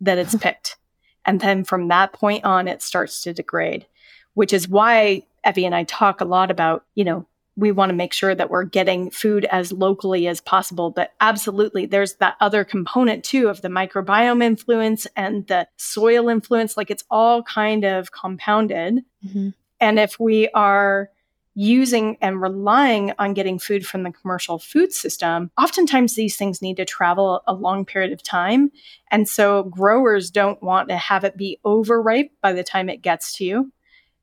that 0.00 0.18
it's 0.18 0.34
picked. 0.40 0.76
And 1.24 1.40
then 1.40 1.64
from 1.64 1.88
that 1.88 2.12
point 2.12 2.44
on, 2.44 2.66
it 2.66 2.82
starts 2.82 3.22
to 3.22 3.32
degrade, 3.32 3.86
which 4.34 4.52
is 4.52 4.68
why 4.68 5.22
Evie 5.46 5.64
and 5.64 5.74
I 5.74 5.84
talk 5.84 6.20
a 6.20 6.26
lot 6.26 6.50
about, 6.50 6.84
you 6.94 7.04
know, 7.04 7.26
we 7.54 7.70
want 7.70 7.90
to 7.90 7.94
make 7.94 8.12
sure 8.12 8.34
that 8.34 8.50
we're 8.50 8.64
getting 8.64 9.10
food 9.10 9.44
as 9.44 9.72
locally 9.72 10.26
as 10.26 10.40
possible. 10.40 10.90
But 10.90 11.12
absolutely, 11.20 11.86
there's 11.86 12.14
that 12.14 12.36
other 12.40 12.64
component 12.64 13.24
too 13.24 13.48
of 13.48 13.60
the 13.60 13.68
microbiome 13.68 14.42
influence 14.42 15.06
and 15.16 15.46
the 15.46 15.68
soil 15.76 16.28
influence. 16.28 16.76
Like 16.76 16.90
it's 16.90 17.04
all 17.10 17.42
kind 17.42 17.84
of 17.84 18.10
compounded. 18.10 19.04
Mm-hmm. 19.24 19.50
And 19.80 19.98
if 19.98 20.18
we 20.18 20.48
are 20.48 21.10
using 21.54 22.16
and 22.20 22.40
relying 22.40 23.12
on 23.18 23.34
getting 23.34 23.58
food 23.58 23.86
from 23.86 24.02
the 24.02 24.12
commercial 24.12 24.58
food 24.58 24.92
system, 24.92 25.50
oftentimes 25.58 26.14
these 26.14 26.36
things 26.36 26.62
need 26.62 26.76
to 26.78 26.84
travel 26.84 27.42
a 27.46 27.52
long 27.52 27.84
period 27.84 28.12
of 28.12 28.22
time. 28.22 28.70
And 29.10 29.28
so 29.28 29.64
growers 29.64 30.30
don't 30.30 30.62
want 30.62 30.88
to 30.88 30.96
have 30.96 31.24
it 31.24 31.36
be 31.36 31.58
overripe 31.64 32.32
by 32.40 32.52
the 32.52 32.64
time 32.64 32.88
it 32.88 33.02
gets 33.02 33.34
to 33.34 33.44
you. 33.44 33.72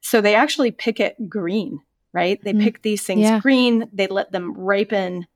So 0.01 0.21
they 0.21 0.35
actually 0.35 0.71
pick 0.71 0.99
it 0.99 1.29
green 1.29 1.81
right? 2.13 2.43
They 2.43 2.53
mm-hmm. 2.53 2.63
pick 2.63 2.81
these 2.81 3.03
things 3.03 3.21
yeah. 3.21 3.39
green, 3.39 3.89
they 3.93 4.07
let 4.07 4.31
them 4.31 4.53
ripen 4.53 5.27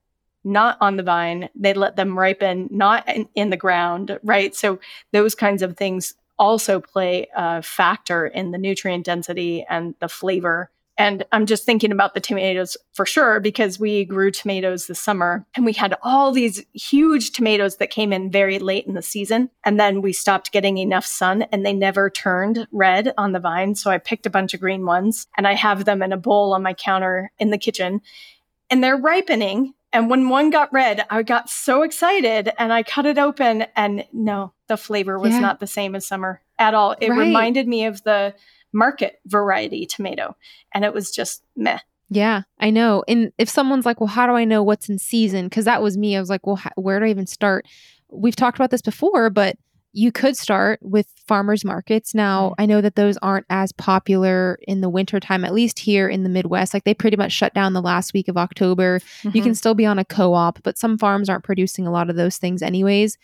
not 0.43 0.77
on 0.81 0.97
the 0.97 1.03
vine, 1.03 1.49
they 1.55 1.73
let 1.73 1.95
them 1.95 2.17
ripen 2.17 2.67
not 2.71 3.07
in, 3.07 3.29
in 3.35 3.49
the 3.49 3.57
ground, 3.57 4.19
right? 4.23 4.53
So 4.55 4.79
those 5.11 5.35
kinds 5.35 5.61
of 5.61 5.77
things 5.77 6.15
also 6.37 6.79
play 6.79 7.27
a 7.35 7.61
factor 7.61 8.27
in 8.27 8.51
the 8.51 8.57
nutrient 8.57 9.05
density 9.05 9.65
and 9.69 9.95
the 9.99 10.09
flavor 10.09 10.69
and 10.97 11.25
I'm 11.31 11.47
just 11.47 11.65
thinking 11.65 11.91
about 11.91 12.13
the 12.13 12.19
tomatoes 12.19 12.77
for 12.93 13.05
sure 13.05 13.39
because 13.39 13.79
we 13.79 14.05
grew 14.05 14.29
tomatoes 14.29 14.85
this 14.85 14.99
summer 14.99 15.45
and 15.55 15.65
we 15.65 15.73
had 15.73 15.97
all 16.03 16.31
these 16.31 16.63
huge 16.73 17.31
tomatoes 17.31 17.77
that 17.77 17.89
came 17.89 18.13
in 18.13 18.29
very 18.29 18.59
late 18.59 18.85
in 18.85 18.93
the 18.93 19.01
season. 19.01 19.49
And 19.63 19.79
then 19.79 20.03
we 20.03 20.13
stopped 20.13 20.51
getting 20.51 20.77
enough 20.77 21.05
sun 21.05 21.43
and 21.51 21.65
they 21.65 21.73
never 21.73 22.11
turned 22.11 22.67
red 22.71 23.11
on 23.17 23.31
the 23.31 23.39
vine. 23.39 23.73
So 23.73 23.89
I 23.89 23.97
picked 23.97 24.27
a 24.27 24.31
bunch 24.31 24.53
of 24.53 24.59
green 24.59 24.85
ones 24.85 25.27
and 25.35 25.47
I 25.47 25.55
have 25.55 25.85
them 25.85 26.03
in 26.03 26.13
a 26.13 26.17
bowl 26.17 26.53
on 26.53 26.61
my 26.61 26.75
counter 26.75 27.31
in 27.39 27.49
the 27.49 27.57
kitchen 27.57 28.01
and 28.69 28.83
they're 28.83 28.97
ripening. 28.97 29.73
And 29.91 30.09
when 30.09 30.29
one 30.29 30.51
got 30.51 30.73
red, 30.73 31.05
I 31.09 31.23
got 31.23 31.49
so 31.49 31.81
excited 31.81 32.51
and 32.59 32.71
I 32.71 32.83
cut 32.83 33.07
it 33.07 33.17
open 33.17 33.65
and 33.75 34.05
no, 34.13 34.53
the 34.67 34.77
flavor 34.77 35.17
was 35.17 35.33
yeah. 35.33 35.39
not 35.39 35.59
the 35.59 35.67
same 35.67 35.95
as 35.95 36.05
summer 36.05 36.41
at 36.59 36.75
all. 36.75 36.95
It 36.99 37.09
right. 37.09 37.19
reminded 37.19 37.67
me 37.67 37.85
of 37.85 38.03
the 38.03 38.35
market 38.73 39.19
variety 39.25 39.85
tomato. 39.85 40.35
And 40.73 40.83
it 40.83 40.93
was 40.93 41.11
just 41.11 41.43
meh. 41.55 41.79
Yeah, 42.09 42.43
I 42.59 42.69
know. 42.69 43.03
And 43.07 43.31
if 43.37 43.49
someone's 43.49 43.85
like, 43.85 43.99
well, 43.99 44.07
how 44.07 44.27
do 44.27 44.33
I 44.33 44.45
know 44.45 44.61
what's 44.61 44.89
in 44.89 44.99
season? 44.99 45.47
Because 45.47 45.65
that 45.65 45.81
was 45.81 45.97
me. 45.97 46.15
I 46.15 46.19
was 46.19 46.29
like, 46.29 46.45
well, 46.45 46.61
where 46.75 46.99
do 46.99 47.05
I 47.05 47.09
even 47.09 47.25
start? 47.25 47.65
We've 48.11 48.35
talked 48.35 48.57
about 48.57 48.69
this 48.69 48.81
before, 48.81 49.29
but 49.29 49.57
you 49.93 50.11
could 50.11 50.35
start 50.35 50.79
with 50.81 51.07
farmers 51.27 51.63
markets. 51.63 52.13
Now, 52.13 52.49
mm. 52.49 52.53
I 52.57 52.65
know 52.65 52.81
that 52.81 52.95
those 52.95 53.17
aren't 53.17 53.45
as 53.49 53.71
popular 53.71 54.57
in 54.67 54.81
the 54.81 54.89
wintertime, 54.89 55.45
at 55.45 55.53
least 55.53 55.79
here 55.79 56.09
in 56.09 56.23
the 56.23 56.29
Midwest. 56.29 56.73
Like 56.73 56.83
they 56.83 56.95
pretty 56.95 57.15
much 57.15 57.31
shut 57.31 57.53
down 57.53 57.73
the 57.73 57.81
last 57.81 58.13
week 58.13 58.27
of 58.27 58.35
October. 58.35 58.99
Mm-hmm. 58.99 59.27
You 59.29 59.41
can 59.41 59.51
mm-hmm. 59.51 59.53
still 59.53 59.75
be 59.75 59.85
on 59.85 59.99
a 59.99 60.05
co 60.05 60.33
op, 60.33 60.61
but 60.63 60.79
some 60.79 60.97
farms 60.97 61.29
aren't 61.29 61.43
producing 61.43 61.85
a 61.85 61.91
lot 61.91 62.09
of 62.09 62.15
those 62.15 62.37
things, 62.37 62.63
anyways. 62.63 63.17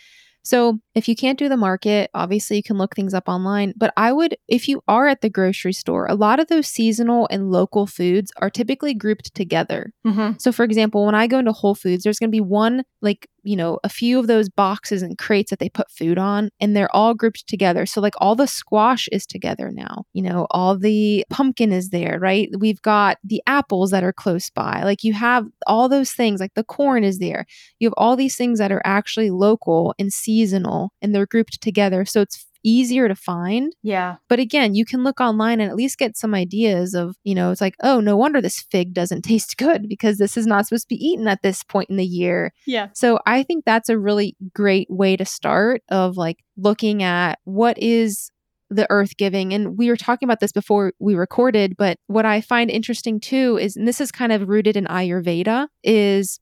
So, 0.50 0.80
if 0.96 1.08
you 1.08 1.16
can't 1.16 1.38
do 1.38 1.48
the 1.48 1.56
market, 1.56 2.10
obviously 2.16 2.58
you 2.58 2.64
can 2.64 2.80
look 2.80 2.96
things 2.96 3.14
up 3.14 3.30
online. 3.30 3.72
But 3.78 3.94
I 3.96 4.12
would, 4.12 4.36
if 4.48 4.68
you 4.68 4.82
are 4.88 5.08
at 5.08 5.22
the 5.22 5.30
grocery 5.30 5.74
store, 5.74 6.08
a 6.08 6.16
lot 6.16 6.40
of 6.40 6.48
those 6.48 6.68
seasonal 6.68 7.28
and 7.30 7.52
local 7.52 7.86
foods 7.86 8.32
are 8.38 8.50
typically 8.50 8.96
grouped 8.96 9.36
together. 9.36 9.94
Mm-hmm. 10.08 10.40
So, 10.40 10.52
for 10.52 10.64
example, 10.64 11.06
when 11.06 11.14
I 11.14 11.28
go 11.28 11.38
into 11.38 11.52
Whole 11.52 11.76
Foods, 11.76 12.04
there's 12.04 12.18
going 12.18 12.32
to 12.32 12.36
be 12.36 12.42
one 12.42 12.84
like 13.02 13.28
you 13.44 13.56
know, 13.56 13.80
a 13.84 13.90
few 13.90 14.20
of 14.20 14.28
those 14.28 14.50
boxes 14.50 15.02
and 15.02 15.18
crates 15.18 15.50
that 15.50 15.60
they 15.60 15.70
put 15.70 15.90
food 15.92 16.18
on, 16.18 16.50
and 16.60 16.76
they're 16.76 16.94
all 16.96 17.14
grouped 17.14 17.48
together. 17.48 17.86
So, 17.86 18.02
like, 18.02 18.14
all 18.20 18.36
the 18.36 18.48
squash 18.48 19.08
is 19.12 19.26
together 19.26 19.72
now, 19.74 20.04
you 20.14 20.22
know, 20.22 20.46
all 20.52 20.78
the 20.78 21.26
pumpkin 21.30 21.72
is 21.72 21.90
there, 21.90 22.20
right? 22.22 22.50
We've 22.60 22.82
got 22.82 23.18
the 23.24 23.42
apples 23.48 23.92
that 23.92 24.04
are 24.04 24.14
close 24.14 24.50
by. 24.50 24.84
Like, 24.84 25.04
you 25.04 25.14
have 25.14 25.46
all 25.68 25.90
those 25.90 26.12
things, 26.12 26.40
like 26.40 26.54
the 26.56 26.64
corn 26.64 27.04
is 27.04 27.20
there. 27.20 27.46
You 27.80 27.88
have 27.88 27.94
all 27.98 28.16
these 28.16 28.36
things 28.36 28.60
that 28.60 28.72
are 28.72 28.82
actually 28.86 29.30
local 29.32 29.94
and 30.00 30.12
seasonal, 30.12 30.92
and 31.02 31.14
they're 31.16 31.26
grouped 31.26 31.62
together. 31.62 32.06
So, 32.06 32.22
it's 32.22 32.46
easier 32.64 33.08
to 33.08 33.16
find. 33.16 33.74
Yeah. 33.84 34.18
But 34.28 34.40
again, 34.40 34.76
you 34.76 34.86
can 34.86 35.04
look 35.04 35.20
online 35.20 35.60
and 35.60 35.70
at 35.70 35.76
least 35.76 35.98
get 35.98 36.18
some 36.18 36.34
ideas 36.34 36.94
of, 36.94 37.16
you 37.24 37.36
know, 37.36 37.52
it's 37.52 37.62
like, 37.62 37.76
oh, 37.82 38.00
no 38.00 38.18
wonder 38.18 38.42
this 38.42 38.66
fig 38.72 38.94
doesn't 38.94 39.22
taste 39.26 39.58
good 39.58 39.88
because 39.88 40.18
this 40.18 40.38
is 40.38 40.48
not 40.48 40.68
supposed 40.68 40.90
to 40.90 40.96
be 40.96 41.06
eaten 41.06 41.28
at 41.28 41.42
this 41.42 41.64
point 41.64 41.90
in 41.90 41.98
the 41.98 42.06
year. 42.06 42.54
Yeah. 42.66 42.90
So 42.94 43.20
I 43.26 43.44
think 43.44 43.66
that's 43.66 43.90
a 43.90 44.00
really 44.00 44.36
great 44.54 44.88
way 44.90 45.16
to 45.18 45.26
start 45.26 45.82
of 45.90 46.18
like 46.18 46.38
looking 46.58 47.04
at 47.04 47.40
what 47.44 47.78
is 47.78 48.32
the 48.70 48.88
earth 48.90 49.18
giving. 49.18 49.54
And 49.54 49.78
we 49.78 49.90
were 49.90 49.98
talking 49.98 50.28
about 50.28 50.40
this 50.40 50.52
before 50.52 50.94
we 51.00 51.16
recorded, 51.16 51.76
but 51.78 51.98
what 52.08 52.26
I 52.26 52.42
find 52.42 52.70
interesting 52.70 53.20
too 53.20 53.58
is, 53.60 53.76
and 53.76 53.88
this 53.88 54.00
is 54.00 54.12
kind 54.12 54.32
of 54.32 54.48
rooted 54.48 54.78
in 54.78 54.86
Ayurveda, 54.86 55.68
is 55.84 56.40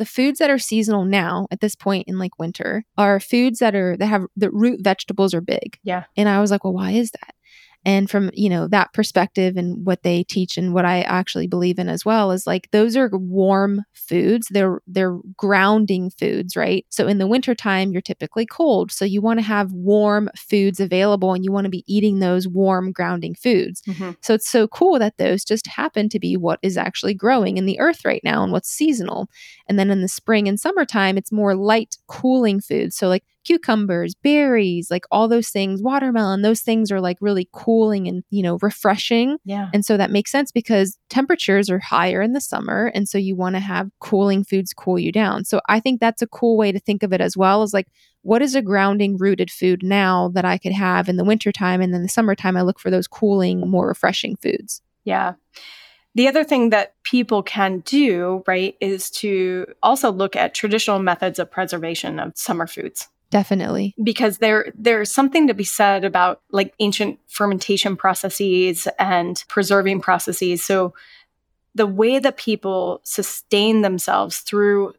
the 0.00 0.06
foods 0.06 0.38
that 0.38 0.48
are 0.48 0.58
seasonal 0.58 1.04
now 1.04 1.46
at 1.50 1.60
this 1.60 1.74
point 1.74 2.08
in 2.08 2.18
like 2.18 2.38
winter 2.38 2.86
are 2.96 3.20
foods 3.20 3.58
that 3.58 3.74
are 3.74 3.98
that 3.98 4.06
have 4.06 4.24
the 4.34 4.50
root 4.50 4.80
vegetables 4.82 5.34
are 5.34 5.42
big. 5.42 5.78
Yeah. 5.84 6.04
And 6.16 6.26
I 6.26 6.40
was 6.40 6.50
like, 6.50 6.64
well, 6.64 6.72
why 6.72 6.92
is 6.92 7.10
that? 7.10 7.34
And 7.84 8.10
from 8.10 8.30
you 8.34 8.48
know 8.48 8.68
that 8.68 8.92
perspective 8.92 9.56
and 9.56 9.86
what 9.86 10.02
they 10.02 10.22
teach 10.24 10.56
and 10.56 10.74
what 10.74 10.84
i 10.84 11.02
actually 11.02 11.46
believe 11.46 11.78
in 11.78 11.88
as 11.88 12.04
well 12.04 12.30
is 12.30 12.46
like 12.46 12.70
those 12.70 12.96
are 12.96 13.10
warm 13.12 13.82
foods. 14.10 14.48
They're 14.50 14.80
they're 14.86 15.18
grounding 15.36 16.10
foods 16.10 16.56
right? 16.56 16.84
So 16.90 17.06
in 17.06 17.18
the 17.18 17.26
wintertime 17.26 17.92
you're 17.92 18.02
typically 18.02 18.44
cold. 18.44 18.90
So 18.90 19.04
you 19.04 19.20
want 19.20 19.38
to 19.38 19.46
have 19.46 19.72
warm 19.72 20.28
foods 20.36 20.80
available 20.80 21.32
and 21.32 21.44
you 21.44 21.52
want 21.52 21.66
to 21.66 21.70
be 21.70 21.84
eating 21.86 22.18
those 22.18 22.48
warm 22.48 22.90
grounding 22.92 23.34
foods. 23.34 23.82
Mm-hmm. 23.82 24.12
so 24.20 24.34
it's 24.34 24.50
so 24.50 24.66
cool 24.68 24.98
that 24.98 25.16
those 25.18 25.44
just 25.44 25.66
happen 25.66 26.08
to 26.08 26.18
be 26.18 26.36
what 26.36 26.58
is 26.62 26.76
actually 26.76 27.14
growing 27.14 27.56
in 27.56 27.66
the 27.66 27.78
earth 27.78 28.04
right 28.04 28.22
now 28.24 28.42
and 28.42 28.52
what's 28.52 28.68
seasonal. 28.68 29.28
And 29.68 29.78
then 29.78 29.90
in 29.90 30.02
the 30.02 30.08
spring 30.08 30.48
and 30.48 30.58
summertime 30.58 31.16
it's 31.16 31.32
more 31.32 31.54
light 31.54 31.96
cooling 32.08 32.60
foods. 32.60 32.96
So 32.96 33.08
like 33.08 33.24
cucumbers, 33.44 34.14
berries, 34.14 34.90
like 34.90 35.04
all 35.10 35.28
those 35.28 35.48
things, 35.48 35.82
watermelon, 35.82 36.42
those 36.42 36.60
things 36.60 36.92
are 36.92 37.00
like 37.00 37.16
really 37.20 37.48
cooling 37.52 38.06
and, 38.06 38.22
you 38.30 38.42
know, 38.42 38.58
refreshing. 38.60 39.38
Yeah. 39.44 39.70
And 39.72 39.84
so 39.84 39.96
that 39.96 40.10
makes 40.10 40.30
sense 40.30 40.52
because 40.52 40.98
temperatures 41.08 41.70
are 41.70 41.78
higher 41.78 42.20
in 42.20 42.32
the 42.32 42.40
summer. 42.40 42.90
And 42.94 43.08
so 43.08 43.18
you 43.18 43.34
want 43.36 43.56
to 43.56 43.60
have 43.60 43.90
cooling 44.00 44.44
foods 44.44 44.72
cool 44.72 44.98
you 44.98 45.12
down. 45.12 45.44
So 45.44 45.60
I 45.68 45.80
think 45.80 46.00
that's 46.00 46.22
a 46.22 46.26
cool 46.26 46.56
way 46.56 46.72
to 46.72 46.78
think 46.78 47.02
of 47.02 47.12
it 47.12 47.20
as 47.20 47.36
well 47.36 47.62
as 47.62 47.72
like, 47.72 47.88
what 48.22 48.42
is 48.42 48.54
a 48.54 48.62
grounding 48.62 49.16
rooted 49.16 49.50
food 49.50 49.82
now 49.82 50.28
that 50.34 50.44
I 50.44 50.58
could 50.58 50.72
have 50.72 51.08
in 51.08 51.16
the 51.16 51.24
wintertime? 51.24 51.80
And 51.80 51.94
then 51.94 52.02
the 52.02 52.08
summertime, 52.08 52.56
I 52.56 52.62
look 52.62 52.78
for 52.78 52.90
those 52.90 53.08
cooling, 53.08 53.60
more 53.60 53.86
refreshing 53.86 54.36
foods. 54.36 54.82
Yeah. 55.04 55.34
The 56.14 56.28
other 56.28 56.44
thing 56.44 56.70
that 56.70 56.94
people 57.04 57.42
can 57.42 57.78
do, 57.80 58.42
right, 58.46 58.76
is 58.80 59.10
to 59.12 59.66
also 59.82 60.10
look 60.10 60.36
at 60.36 60.54
traditional 60.54 60.98
methods 60.98 61.38
of 61.38 61.50
preservation 61.50 62.18
of 62.18 62.36
summer 62.36 62.66
foods. 62.66 63.08
Definitely. 63.30 63.94
Because 64.02 64.38
there 64.38 64.72
there's 64.76 65.10
something 65.10 65.46
to 65.46 65.54
be 65.54 65.64
said 65.64 66.04
about 66.04 66.40
like 66.50 66.74
ancient 66.80 67.20
fermentation 67.28 67.96
processes 67.96 68.88
and 68.98 69.42
preserving 69.48 70.00
processes. 70.00 70.64
So 70.64 70.94
the 71.74 71.86
way 71.86 72.18
that 72.18 72.36
people 72.36 73.00
sustain 73.04 73.82
themselves 73.82 74.38
through 74.38 74.94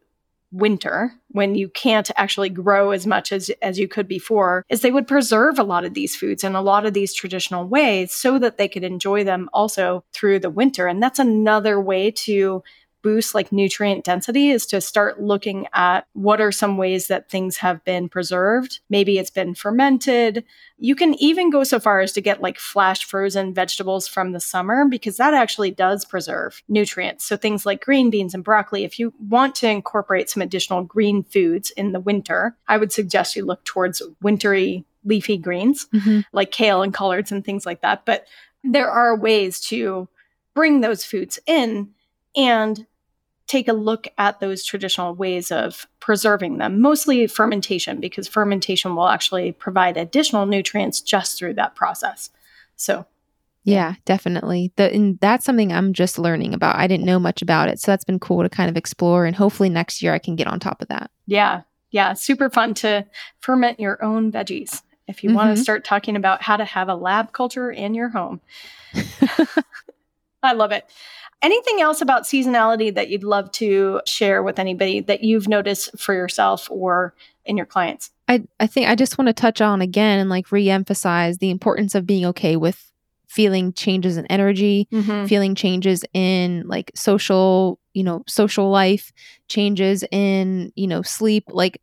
winter 0.52 1.14
when 1.28 1.54
you 1.54 1.66
can't 1.68 2.10
actually 2.16 2.50
grow 2.50 2.90
as 2.90 3.06
much 3.06 3.32
as 3.32 3.50
as 3.62 3.78
you 3.78 3.88
could 3.88 4.06
before 4.06 4.66
is 4.68 4.82
they 4.82 4.90
would 4.90 5.08
preserve 5.08 5.58
a 5.58 5.64
lot 5.64 5.84
of 5.84 5.94
these 5.94 6.14
foods 6.14 6.44
in 6.44 6.54
a 6.54 6.60
lot 6.60 6.84
of 6.84 6.92
these 6.92 7.14
traditional 7.14 7.66
ways 7.66 8.12
so 8.12 8.38
that 8.38 8.58
they 8.58 8.68
could 8.68 8.84
enjoy 8.84 9.24
them 9.24 9.48
also 9.54 10.04
through 10.12 10.38
the 10.38 10.50
winter 10.50 10.86
and 10.86 11.02
that's 11.02 11.18
another 11.18 11.80
way 11.80 12.10
to 12.10 12.62
boost 13.02 13.34
like 13.34 13.52
nutrient 13.52 14.04
density 14.04 14.50
is 14.50 14.64
to 14.66 14.80
start 14.80 15.20
looking 15.20 15.66
at 15.72 16.06
what 16.12 16.40
are 16.40 16.52
some 16.52 16.76
ways 16.76 17.08
that 17.08 17.28
things 17.28 17.58
have 17.58 17.84
been 17.84 18.08
preserved. 18.08 18.80
Maybe 18.88 19.18
it's 19.18 19.30
been 19.30 19.54
fermented. 19.54 20.44
You 20.78 20.94
can 20.94 21.14
even 21.14 21.50
go 21.50 21.64
so 21.64 21.78
far 21.78 22.00
as 22.00 22.12
to 22.12 22.20
get 22.20 22.40
like 22.40 22.58
flash 22.58 23.04
frozen 23.04 23.52
vegetables 23.52 24.08
from 24.08 24.32
the 24.32 24.40
summer 24.40 24.86
because 24.88 25.16
that 25.16 25.34
actually 25.34 25.70
does 25.70 26.04
preserve 26.04 26.62
nutrients. 26.68 27.24
So 27.24 27.36
things 27.36 27.66
like 27.66 27.84
green 27.84 28.10
beans 28.10 28.34
and 28.34 28.44
broccoli, 28.44 28.84
if 28.84 28.98
you 28.98 29.12
want 29.18 29.54
to 29.56 29.68
incorporate 29.68 30.30
some 30.30 30.42
additional 30.42 30.84
green 30.84 31.22
foods 31.24 31.70
in 31.72 31.92
the 31.92 32.00
winter, 32.00 32.56
I 32.68 32.78
would 32.78 32.92
suggest 32.92 33.36
you 33.36 33.44
look 33.44 33.64
towards 33.64 34.02
wintry 34.22 34.84
leafy 35.04 35.36
greens 35.36 35.86
mm-hmm. 35.92 36.20
like 36.32 36.52
kale 36.52 36.82
and 36.82 36.94
collards 36.94 37.32
and 37.32 37.44
things 37.44 37.66
like 37.66 37.80
that. 37.82 38.04
But 38.04 38.26
there 38.64 38.90
are 38.90 39.16
ways 39.16 39.60
to 39.62 40.08
bring 40.54 40.80
those 40.80 41.04
foods 41.04 41.38
in 41.46 41.90
and 42.36 42.86
take 43.52 43.68
a 43.68 43.74
look 43.74 44.08
at 44.16 44.40
those 44.40 44.64
traditional 44.64 45.14
ways 45.14 45.52
of 45.52 45.86
preserving 46.00 46.56
them, 46.56 46.80
mostly 46.80 47.26
fermentation, 47.26 48.00
because 48.00 48.26
fermentation 48.26 48.96
will 48.96 49.08
actually 49.08 49.52
provide 49.52 49.98
additional 49.98 50.46
nutrients 50.46 51.02
just 51.02 51.38
through 51.38 51.52
that 51.52 51.74
process. 51.74 52.30
So, 52.76 53.04
yeah, 53.64 53.96
definitely. 54.06 54.72
The, 54.76 54.90
and 54.90 55.20
that's 55.20 55.44
something 55.44 55.70
I'm 55.70 55.92
just 55.92 56.18
learning 56.18 56.54
about. 56.54 56.76
I 56.76 56.86
didn't 56.86 57.04
know 57.04 57.18
much 57.18 57.42
about 57.42 57.68
it. 57.68 57.78
So 57.78 57.92
that's 57.92 58.04
been 58.04 58.18
cool 58.18 58.42
to 58.42 58.48
kind 58.48 58.70
of 58.70 58.76
explore. 58.78 59.26
And 59.26 59.36
hopefully 59.36 59.68
next 59.68 60.02
year 60.02 60.14
I 60.14 60.18
can 60.18 60.34
get 60.34 60.46
on 60.46 60.58
top 60.58 60.80
of 60.80 60.88
that. 60.88 61.10
Yeah. 61.26 61.62
Yeah. 61.90 62.14
Super 62.14 62.48
fun 62.48 62.72
to 62.74 63.06
ferment 63.40 63.78
your 63.78 64.02
own 64.02 64.32
veggies 64.32 64.82
if 65.06 65.22
you 65.22 65.28
mm-hmm. 65.28 65.36
want 65.36 65.56
to 65.56 65.62
start 65.62 65.84
talking 65.84 66.16
about 66.16 66.40
how 66.40 66.56
to 66.56 66.64
have 66.64 66.88
a 66.88 66.94
lab 66.94 67.32
culture 67.32 67.70
in 67.70 67.92
your 67.92 68.08
home. 68.08 68.40
I 70.42 70.52
love 70.52 70.72
it. 70.72 70.88
Anything 71.40 71.80
else 71.80 72.00
about 72.00 72.22
seasonality 72.22 72.94
that 72.94 73.08
you'd 73.08 73.24
love 73.24 73.50
to 73.52 74.00
share 74.06 74.42
with 74.42 74.58
anybody 74.58 75.00
that 75.00 75.24
you've 75.24 75.48
noticed 75.48 75.98
for 75.98 76.14
yourself 76.14 76.68
or 76.70 77.14
in 77.44 77.56
your 77.56 77.66
clients? 77.66 78.10
I, 78.28 78.44
I 78.60 78.66
think 78.66 78.88
I 78.88 78.94
just 78.94 79.18
want 79.18 79.26
to 79.26 79.32
touch 79.32 79.60
on 79.60 79.82
again 79.82 80.20
and 80.20 80.30
like 80.30 80.52
re-emphasize 80.52 81.38
the 81.38 81.50
importance 81.50 81.94
of 81.94 82.06
being 82.06 82.24
okay 82.26 82.56
with 82.56 82.92
feeling 83.28 83.72
changes 83.72 84.16
in 84.16 84.26
energy, 84.26 84.86
mm-hmm. 84.92 85.24
feeling 85.26 85.54
changes 85.54 86.04
in 86.12 86.62
like 86.68 86.92
social, 86.94 87.80
you 87.94 88.04
know, 88.04 88.22
social 88.28 88.70
life, 88.70 89.12
changes 89.48 90.04
in, 90.12 90.70
you 90.76 90.86
know, 90.86 91.02
sleep. 91.02 91.44
Like 91.48 91.80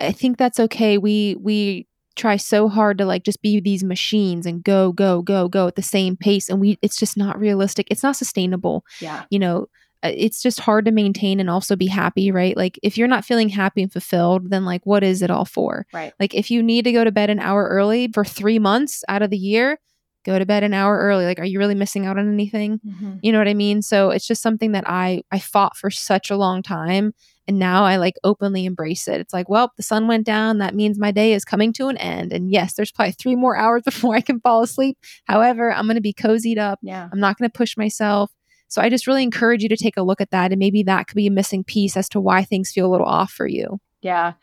I 0.00 0.12
think 0.12 0.36
that's 0.36 0.60
okay. 0.60 0.98
We 0.98 1.36
we 1.40 1.86
try 2.16 2.36
so 2.36 2.68
hard 2.68 2.98
to 2.98 3.04
like 3.04 3.24
just 3.24 3.42
be 3.42 3.60
these 3.60 3.84
machines 3.84 4.46
and 4.46 4.64
go 4.64 4.92
go 4.92 5.22
go 5.22 5.48
go 5.48 5.66
at 5.66 5.76
the 5.76 5.82
same 5.82 6.16
pace 6.16 6.48
and 6.48 6.60
we 6.60 6.78
it's 6.82 6.98
just 6.98 7.16
not 7.16 7.38
realistic. 7.38 7.86
It's 7.90 8.02
not 8.02 8.16
sustainable. 8.16 8.84
Yeah. 9.00 9.24
You 9.30 9.38
know 9.38 9.66
uh, 10.02 10.12
it's 10.14 10.42
just 10.42 10.60
hard 10.60 10.86
to 10.86 10.92
maintain 10.92 11.40
and 11.40 11.50
also 11.50 11.76
be 11.76 11.86
happy 11.86 12.30
right? 12.30 12.56
Like 12.56 12.78
if 12.82 12.98
you're 12.98 13.08
not 13.08 13.24
feeling 13.24 13.48
happy 13.48 13.82
and 13.82 13.92
fulfilled 13.92 14.50
then 14.50 14.64
like 14.64 14.84
what 14.84 15.04
is 15.04 15.22
it 15.22 15.30
all 15.30 15.44
for? 15.44 15.86
Right. 15.92 16.12
Like 16.18 16.34
if 16.34 16.50
you 16.50 16.62
need 16.62 16.84
to 16.84 16.92
go 16.92 17.04
to 17.04 17.12
bed 17.12 17.30
an 17.30 17.40
hour 17.40 17.68
early 17.68 18.08
for 18.12 18.24
three 18.24 18.58
months 18.58 19.04
out 19.08 19.22
of 19.22 19.30
the 19.30 19.38
year 19.38 19.78
go 20.26 20.38
to 20.38 20.44
bed 20.44 20.62
an 20.62 20.74
hour 20.74 20.98
early. 20.98 21.24
Like 21.24 21.38
are 21.38 21.46
you 21.46 21.58
really 21.58 21.74
missing 21.74 22.06
out 22.06 22.18
on 22.18 22.30
anything? 22.30 22.80
Mm-hmm. 22.86 23.16
you 23.22 23.32
know 23.32 23.38
what 23.38 23.48
i 23.48 23.54
mean? 23.54 23.82
So 23.82 24.10
it's 24.10 24.26
just 24.26 24.42
something 24.42 24.72
that 24.72 24.84
i 24.86 25.22
i 25.30 25.38
fought 25.38 25.76
for 25.76 25.90
such 25.90 26.30
a 26.30 26.36
long 26.36 26.62
time 26.62 27.14
and 27.46 27.58
now 27.58 27.84
I 27.84 27.96
like 27.96 28.14
openly 28.22 28.64
embrace 28.64 29.08
it. 29.08 29.20
It's 29.20 29.32
like, 29.32 29.48
well, 29.48 29.72
the 29.76 29.82
sun 29.82 30.06
went 30.06 30.24
down. 30.24 30.58
That 30.58 30.74
means 30.74 30.98
my 30.98 31.10
day 31.10 31.32
is 31.32 31.44
coming 31.44 31.72
to 31.74 31.88
an 31.88 31.96
end. 31.96 32.32
And 32.32 32.50
yes, 32.50 32.74
there's 32.74 32.92
probably 32.92 33.12
three 33.12 33.36
more 33.36 33.56
hours 33.56 33.82
before 33.84 34.14
I 34.14 34.20
can 34.20 34.40
fall 34.40 34.62
asleep. 34.62 34.98
However, 35.24 35.72
I'm 35.72 35.86
going 35.86 35.96
to 35.96 36.00
be 36.00 36.14
cozied 36.14 36.58
up. 36.58 36.78
Yeah. 36.82 37.08
I'm 37.12 37.20
not 37.20 37.38
going 37.38 37.50
to 37.50 37.56
push 37.56 37.76
myself. 37.76 38.30
So 38.68 38.80
I 38.80 38.88
just 38.88 39.08
really 39.08 39.24
encourage 39.24 39.64
you 39.64 39.68
to 39.68 39.76
take 39.76 39.96
a 39.96 40.02
look 40.02 40.20
at 40.20 40.30
that. 40.30 40.52
And 40.52 40.58
maybe 40.60 40.84
that 40.84 41.08
could 41.08 41.16
be 41.16 41.26
a 41.26 41.30
missing 41.30 41.64
piece 41.64 41.96
as 41.96 42.08
to 42.10 42.20
why 42.20 42.44
things 42.44 42.70
feel 42.70 42.86
a 42.86 42.92
little 42.92 43.06
off 43.06 43.32
for 43.32 43.46
you. 43.46 43.80
Yeah. 44.00 44.34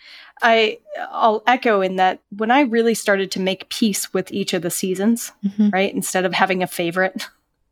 I 0.42 0.80
I'll 1.10 1.44
echo 1.48 1.82
in 1.82 1.96
that 1.96 2.22
when 2.30 2.52
I 2.52 2.62
really 2.62 2.94
started 2.94 3.32
to 3.32 3.40
make 3.40 3.70
peace 3.70 4.14
with 4.14 4.32
each 4.32 4.54
of 4.54 4.62
the 4.62 4.70
seasons, 4.70 5.32
mm-hmm. 5.44 5.70
right? 5.70 5.94
Instead 5.94 6.26
of 6.26 6.34
having 6.34 6.62
a 6.62 6.68
favorite 6.68 7.28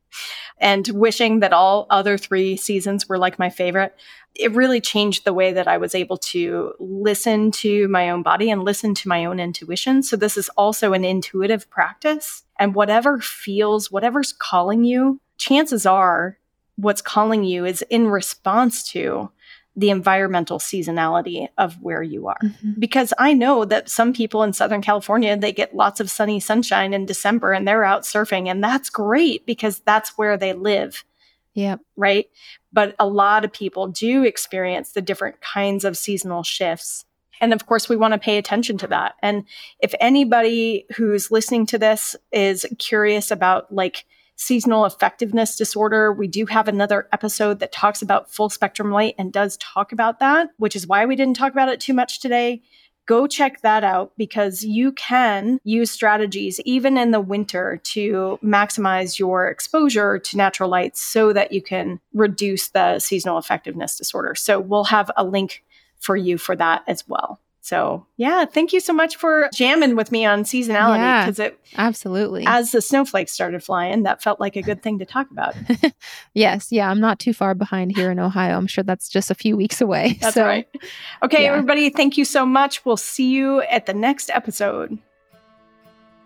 and 0.59 0.87
wishing 0.87 1.41
that 1.41 1.53
all 1.53 1.87
other 1.89 2.17
three 2.17 2.55
seasons 2.55 3.07
were 3.07 3.17
like 3.17 3.37
my 3.37 3.49
favorite, 3.49 3.93
it 4.35 4.53
really 4.53 4.81
changed 4.81 5.23
the 5.23 5.33
way 5.33 5.53
that 5.53 5.67
I 5.67 5.77
was 5.77 5.95
able 5.95 6.17
to 6.17 6.73
listen 6.79 7.51
to 7.51 7.87
my 7.87 8.09
own 8.09 8.21
body 8.21 8.49
and 8.49 8.63
listen 8.63 8.93
to 8.95 9.07
my 9.07 9.25
own 9.25 9.39
intuition. 9.39 10.03
So, 10.03 10.15
this 10.15 10.37
is 10.37 10.49
also 10.49 10.93
an 10.93 11.05
intuitive 11.05 11.69
practice. 11.69 12.43
And 12.57 12.75
whatever 12.75 13.19
feels, 13.19 13.91
whatever's 13.91 14.33
calling 14.33 14.83
you, 14.83 15.19
chances 15.37 15.85
are 15.85 16.37
what's 16.75 17.01
calling 17.01 17.43
you 17.43 17.65
is 17.65 17.81
in 17.89 18.07
response 18.07 18.83
to 18.91 19.31
the 19.77 19.89
environmental 19.89 20.57
seasonality 20.57 21.47
of 21.57 21.81
where 21.81 22.01
you 22.01 22.27
are. 22.27 22.39
Mm-hmm. 22.41 22.79
Because 22.79 23.13
I 23.17 23.33
know 23.33 23.65
that 23.65 23.89
some 23.89 24.13
people 24.13 24.41
in 24.43 24.53
Southern 24.53 24.81
California, 24.81 25.35
they 25.35 25.51
get 25.51 25.75
lots 25.75 25.99
of 25.99 26.09
sunny 26.09 26.39
sunshine 26.39 26.93
in 26.93 27.05
December 27.05 27.51
and 27.51 27.67
they're 27.67 27.83
out 27.83 28.03
surfing, 28.03 28.47
and 28.47 28.63
that's 28.63 28.89
great 28.89 29.45
because 29.45 29.79
that's 29.79 30.17
where 30.17 30.37
they 30.37 30.53
live. 30.53 31.03
Yeah. 31.55 31.77
Right. 31.95 32.27
But 32.71 32.95
a 32.99 33.07
lot 33.07 33.45
of 33.45 33.51
people 33.51 33.87
do 33.87 34.23
experience 34.23 34.91
the 34.91 35.01
different 35.01 35.41
kinds 35.41 35.85
of 35.85 35.97
seasonal 35.97 36.43
shifts. 36.43 37.05
And 37.41 37.53
of 37.53 37.65
course, 37.65 37.89
we 37.89 37.95
want 37.95 38.13
to 38.13 38.19
pay 38.19 38.37
attention 38.37 38.77
to 38.79 38.87
that. 38.87 39.15
And 39.21 39.45
if 39.79 39.93
anybody 39.99 40.85
who's 40.95 41.31
listening 41.31 41.65
to 41.67 41.77
this 41.77 42.15
is 42.31 42.65
curious 42.77 43.31
about 43.31 43.73
like 43.73 44.05
seasonal 44.35 44.83
affectiveness 44.83 45.57
disorder, 45.57 46.11
we 46.11 46.27
do 46.27 46.45
have 46.45 46.67
another 46.67 47.07
episode 47.13 47.59
that 47.59 47.71
talks 47.71 48.01
about 48.01 48.29
full 48.29 48.49
spectrum 48.49 48.91
light 48.91 49.15
and 49.17 49.31
does 49.31 49.57
talk 49.57 49.93
about 49.93 50.19
that, 50.19 50.49
which 50.57 50.75
is 50.75 50.87
why 50.87 51.05
we 51.05 51.15
didn't 51.15 51.37
talk 51.37 51.53
about 51.53 51.69
it 51.69 51.79
too 51.79 51.93
much 51.93 52.19
today 52.19 52.61
go 53.05 53.27
check 53.27 53.61
that 53.61 53.83
out 53.83 54.11
because 54.17 54.63
you 54.63 54.91
can 54.93 55.59
use 55.63 55.91
strategies 55.91 56.59
even 56.61 56.97
in 56.97 57.11
the 57.11 57.21
winter 57.21 57.79
to 57.83 58.39
maximize 58.43 59.19
your 59.19 59.47
exposure 59.47 60.19
to 60.19 60.37
natural 60.37 60.69
lights 60.69 61.01
so 61.01 61.33
that 61.33 61.51
you 61.51 61.61
can 61.61 61.99
reduce 62.13 62.69
the 62.69 62.99
seasonal 62.99 63.39
affectiveness 63.39 63.97
disorder. 63.97 64.35
So 64.35 64.59
we'll 64.59 64.85
have 64.85 65.11
a 65.17 65.23
link 65.23 65.63
for 65.99 66.15
you 66.15 66.37
for 66.37 66.55
that 66.55 66.83
as 66.87 67.07
well. 67.07 67.39
So 67.65 68.05
yeah, 68.17 68.45
thank 68.45 68.73
you 68.73 68.79
so 68.79 68.93
much 68.93 69.15
for 69.15 69.49
jamming 69.51 69.95
with 69.95 70.11
me 70.11 70.23
on 70.23 70.43
seasonality 70.43 71.25
because 71.25 71.39
yeah, 71.39 71.45
it 71.45 71.59
absolutely 71.77 72.43
as 72.45 72.71
the 72.71 72.79
snowflakes 72.79 73.31
started 73.31 73.63
flying, 73.63 74.03
that 74.03 74.21
felt 74.21 74.39
like 74.39 74.55
a 74.55 74.61
good 74.61 74.83
thing 74.83 74.99
to 74.99 75.05
talk 75.05 75.31
about. 75.31 75.55
yes, 76.35 76.71
yeah, 76.71 76.87
I'm 76.87 76.99
not 76.99 77.17
too 77.17 77.33
far 77.33 77.55
behind 77.55 77.95
here 77.95 78.11
in 78.11 78.19
Ohio. 78.19 78.55
I'm 78.55 78.67
sure 78.67 78.83
that's 78.83 79.09
just 79.09 79.31
a 79.31 79.35
few 79.35 79.57
weeks 79.57 79.81
away. 79.81 80.19
That's 80.21 80.35
so, 80.35 80.45
right. 80.45 80.67
Okay, 81.23 81.41
yeah. 81.41 81.49
everybody, 81.49 81.89
thank 81.89 82.19
you 82.19 82.25
so 82.25 82.45
much. 82.45 82.85
We'll 82.85 82.97
see 82.97 83.31
you 83.31 83.61
at 83.63 83.87
the 83.87 83.95
next 83.95 84.29
episode. 84.29 84.99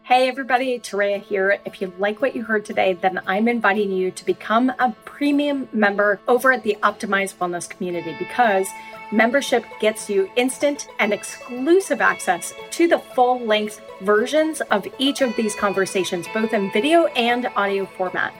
Hey 0.09 0.27
everybody, 0.27 0.79
Toréa 0.79 1.21
here. 1.21 1.59
If 1.65 1.81
you 1.81 1.93
like 1.99 2.19
what 2.19 2.35
you 2.35 2.43
heard 2.43 2.65
today, 2.65 2.93
then 2.93 3.21
I'm 3.27 3.47
inviting 3.47 3.91
you 3.91 4.09
to 4.09 4.25
become 4.25 4.71
a 4.79 4.95
premium 5.05 5.69
member 5.71 6.19
over 6.27 6.51
at 6.51 6.63
the 6.63 6.79
Optimized 6.81 7.35
Wellness 7.35 7.69
community 7.69 8.15
because 8.17 8.67
Membership 9.11 9.63
gets 9.79 10.09
you 10.09 10.27
instant 10.35 10.87
and 10.97 11.13
exclusive 11.13 12.01
access 12.01 12.55
to 12.71 12.87
the 12.87 12.97
full 12.97 13.39
length 13.45 13.81
versions 14.01 14.61
of 14.61 14.87
each 14.97 15.21
of 15.21 15.35
these 15.35 15.53
conversations, 15.53 16.27
both 16.33 16.53
in 16.53 16.71
video 16.71 17.05
and 17.07 17.45
audio 17.55 17.85
format. 17.85 18.33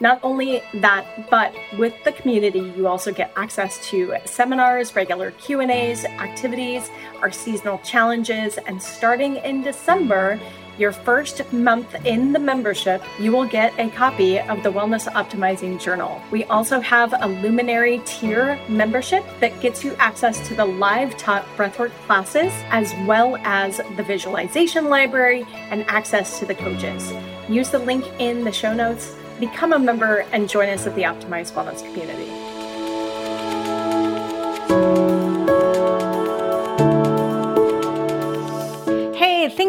Not 0.00 0.18
only 0.24 0.60
that, 0.74 1.30
but 1.30 1.54
with 1.78 1.94
the 2.02 2.10
community, 2.10 2.72
you 2.76 2.88
also 2.88 3.12
get 3.12 3.32
access 3.36 3.88
to 3.90 4.16
seminars, 4.24 4.96
regular 4.96 5.30
Q&As, 5.30 6.04
activities, 6.04 6.90
our 7.20 7.30
seasonal 7.30 7.78
challenges, 7.78 8.58
and 8.66 8.82
starting 8.82 9.36
in 9.36 9.62
December, 9.62 10.40
your 10.78 10.92
first 10.92 11.52
month 11.52 11.94
in 12.04 12.32
the 12.32 12.38
membership, 12.38 13.02
you 13.20 13.32
will 13.32 13.44
get 13.44 13.78
a 13.78 13.90
copy 13.90 14.40
of 14.40 14.62
the 14.62 14.72
Wellness 14.72 15.06
Optimizing 15.12 15.80
Journal. 15.80 16.20
We 16.30 16.44
also 16.44 16.80
have 16.80 17.14
a 17.20 17.26
Luminary 17.26 18.00
tier 18.04 18.58
membership 18.68 19.24
that 19.40 19.60
gets 19.60 19.84
you 19.84 19.94
access 19.98 20.46
to 20.48 20.54
the 20.54 20.64
live 20.64 21.16
taught 21.16 21.44
breathwork 21.56 21.90
classes, 22.06 22.52
as 22.70 22.92
well 23.06 23.36
as 23.44 23.78
the 23.96 24.02
visualization 24.02 24.88
library 24.88 25.44
and 25.70 25.84
access 25.88 26.38
to 26.38 26.46
the 26.46 26.54
coaches. 26.54 27.12
Use 27.48 27.70
the 27.70 27.78
link 27.78 28.04
in 28.18 28.44
the 28.44 28.52
show 28.52 28.72
notes, 28.72 29.14
become 29.38 29.72
a 29.72 29.78
member, 29.78 30.20
and 30.32 30.48
join 30.48 30.68
us 30.68 30.86
at 30.86 30.94
the 30.94 31.02
Optimized 31.02 31.52
Wellness 31.52 31.82
community. 31.84 32.41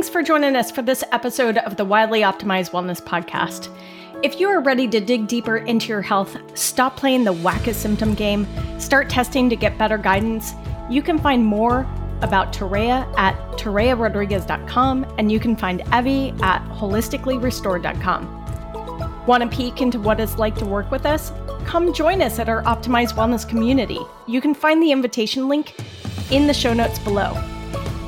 Thanks 0.04 0.12
for 0.12 0.22
joining 0.22 0.58
us 0.58 0.70
for 0.70 0.82
this 0.82 1.02
episode 1.14 1.60
of 1.60 1.78
the 1.78 1.86
Wildly 1.86 2.24
Optimized 2.24 2.72
Wellness 2.72 3.02
Podcast. 3.02 3.74
If 4.22 4.38
you 4.38 4.50
are 4.50 4.60
ready 4.60 4.86
to 4.86 5.00
dig 5.00 5.28
deeper 5.28 5.60
into 5.60 5.88
your 5.88 6.02
health, 6.02 6.36
stop 6.60 6.98
playing 6.98 7.24
the 7.24 7.32
whack 7.32 7.68
a 7.68 7.74
symptom 7.74 8.14
game, 8.14 8.46
start 8.82 9.10
testing 9.10 9.50
to 9.50 9.56
get 9.56 9.78
better 9.78 9.98
guidance, 9.98 10.56
you 10.90 11.02
can 11.02 11.18
find 11.18 11.46
more 11.46 11.88
about 12.22 12.52
Toréa 12.52 13.08
at 13.18 13.38
torearodriguez.com 13.58 15.16
and 15.18 15.32
you 15.32 15.40
can 15.40 15.56
find 15.56 15.80
Evie 15.94 16.34
at 16.42 16.62
holisticallyrestored.com. 16.66 19.26
Want 19.26 19.44
a 19.44 19.48
peek 19.48 19.82
into 19.82 20.02
what 20.02 20.20
it's 20.20 20.38
like 20.38 20.56
to 20.56 20.66
work 20.66 20.92
with 20.92 21.06
us? 21.06 21.32
Come 21.64 21.94
join 21.94 22.22
us 22.22 22.40
at 22.40 22.50
our 22.50 22.62
Optimized 22.64 23.14
Wellness 23.14 23.48
community. 23.48 24.00
You 24.28 24.42
can 24.42 24.54
find 24.54 24.84
the 24.84 24.92
invitation 24.92 25.48
link 25.48 25.82
in 26.30 26.46
the 26.46 26.54
show 26.54 26.74
notes 26.74 27.00
below. 27.00 27.42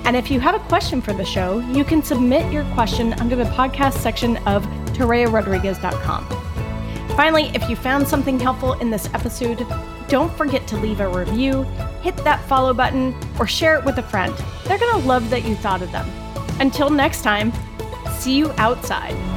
And 0.05 0.15
if 0.15 0.29
you 0.29 0.39
have 0.39 0.55
a 0.55 0.59
question 0.67 1.01
for 1.01 1.13
the 1.13 1.25
show, 1.25 1.59
you 1.71 1.83
can 1.83 2.03
submit 2.03 2.51
your 2.53 2.63
question 2.73 3.13
under 3.13 3.35
the 3.35 3.45
podcast 3.45 3.93
section 3.93 4.37
of 4.45 4.63
ToreaRodriguez.com. 4.93 6.27
Finally, 7.15 7.51
if 7.55 7.69
you 7.69 7.75
found 7.75 8.07
something 8.07 8.39
helpful 8.39 8.73
in 8.73 8.89
this 8.89 9.11
episode, 9.13 9.65
don't 10.07 10.31
forget 10.33 10.67
to 10.67 10.77
leave 10.77 10.99
a 10.99 11.09
review, 11.09 11.63
hit 12.03 12.15
that 12.17 12.43
follow 12.45 12.73
button, 12.73 13.15
or 13.39 13.47
share 13.47 13.79
it 13.79 13.85
with 13.85 13.97
a 13.97 14.03
friend. 14.03 14.33
They're 14.65 14.77
going 14.77 15.01
to 15.01 15.07
love 15.07 15.29
that 15.31 15.43
you 15.43 15.55
thought 15.55 15.81
of 15.81 15.91
them. 15.91 16.07
Until 16.59 16.89
next 16.89 17.21
time, 17.21 17.51
see 18.11 18.35
you 18.35 18.51
outside. 18.57 19.34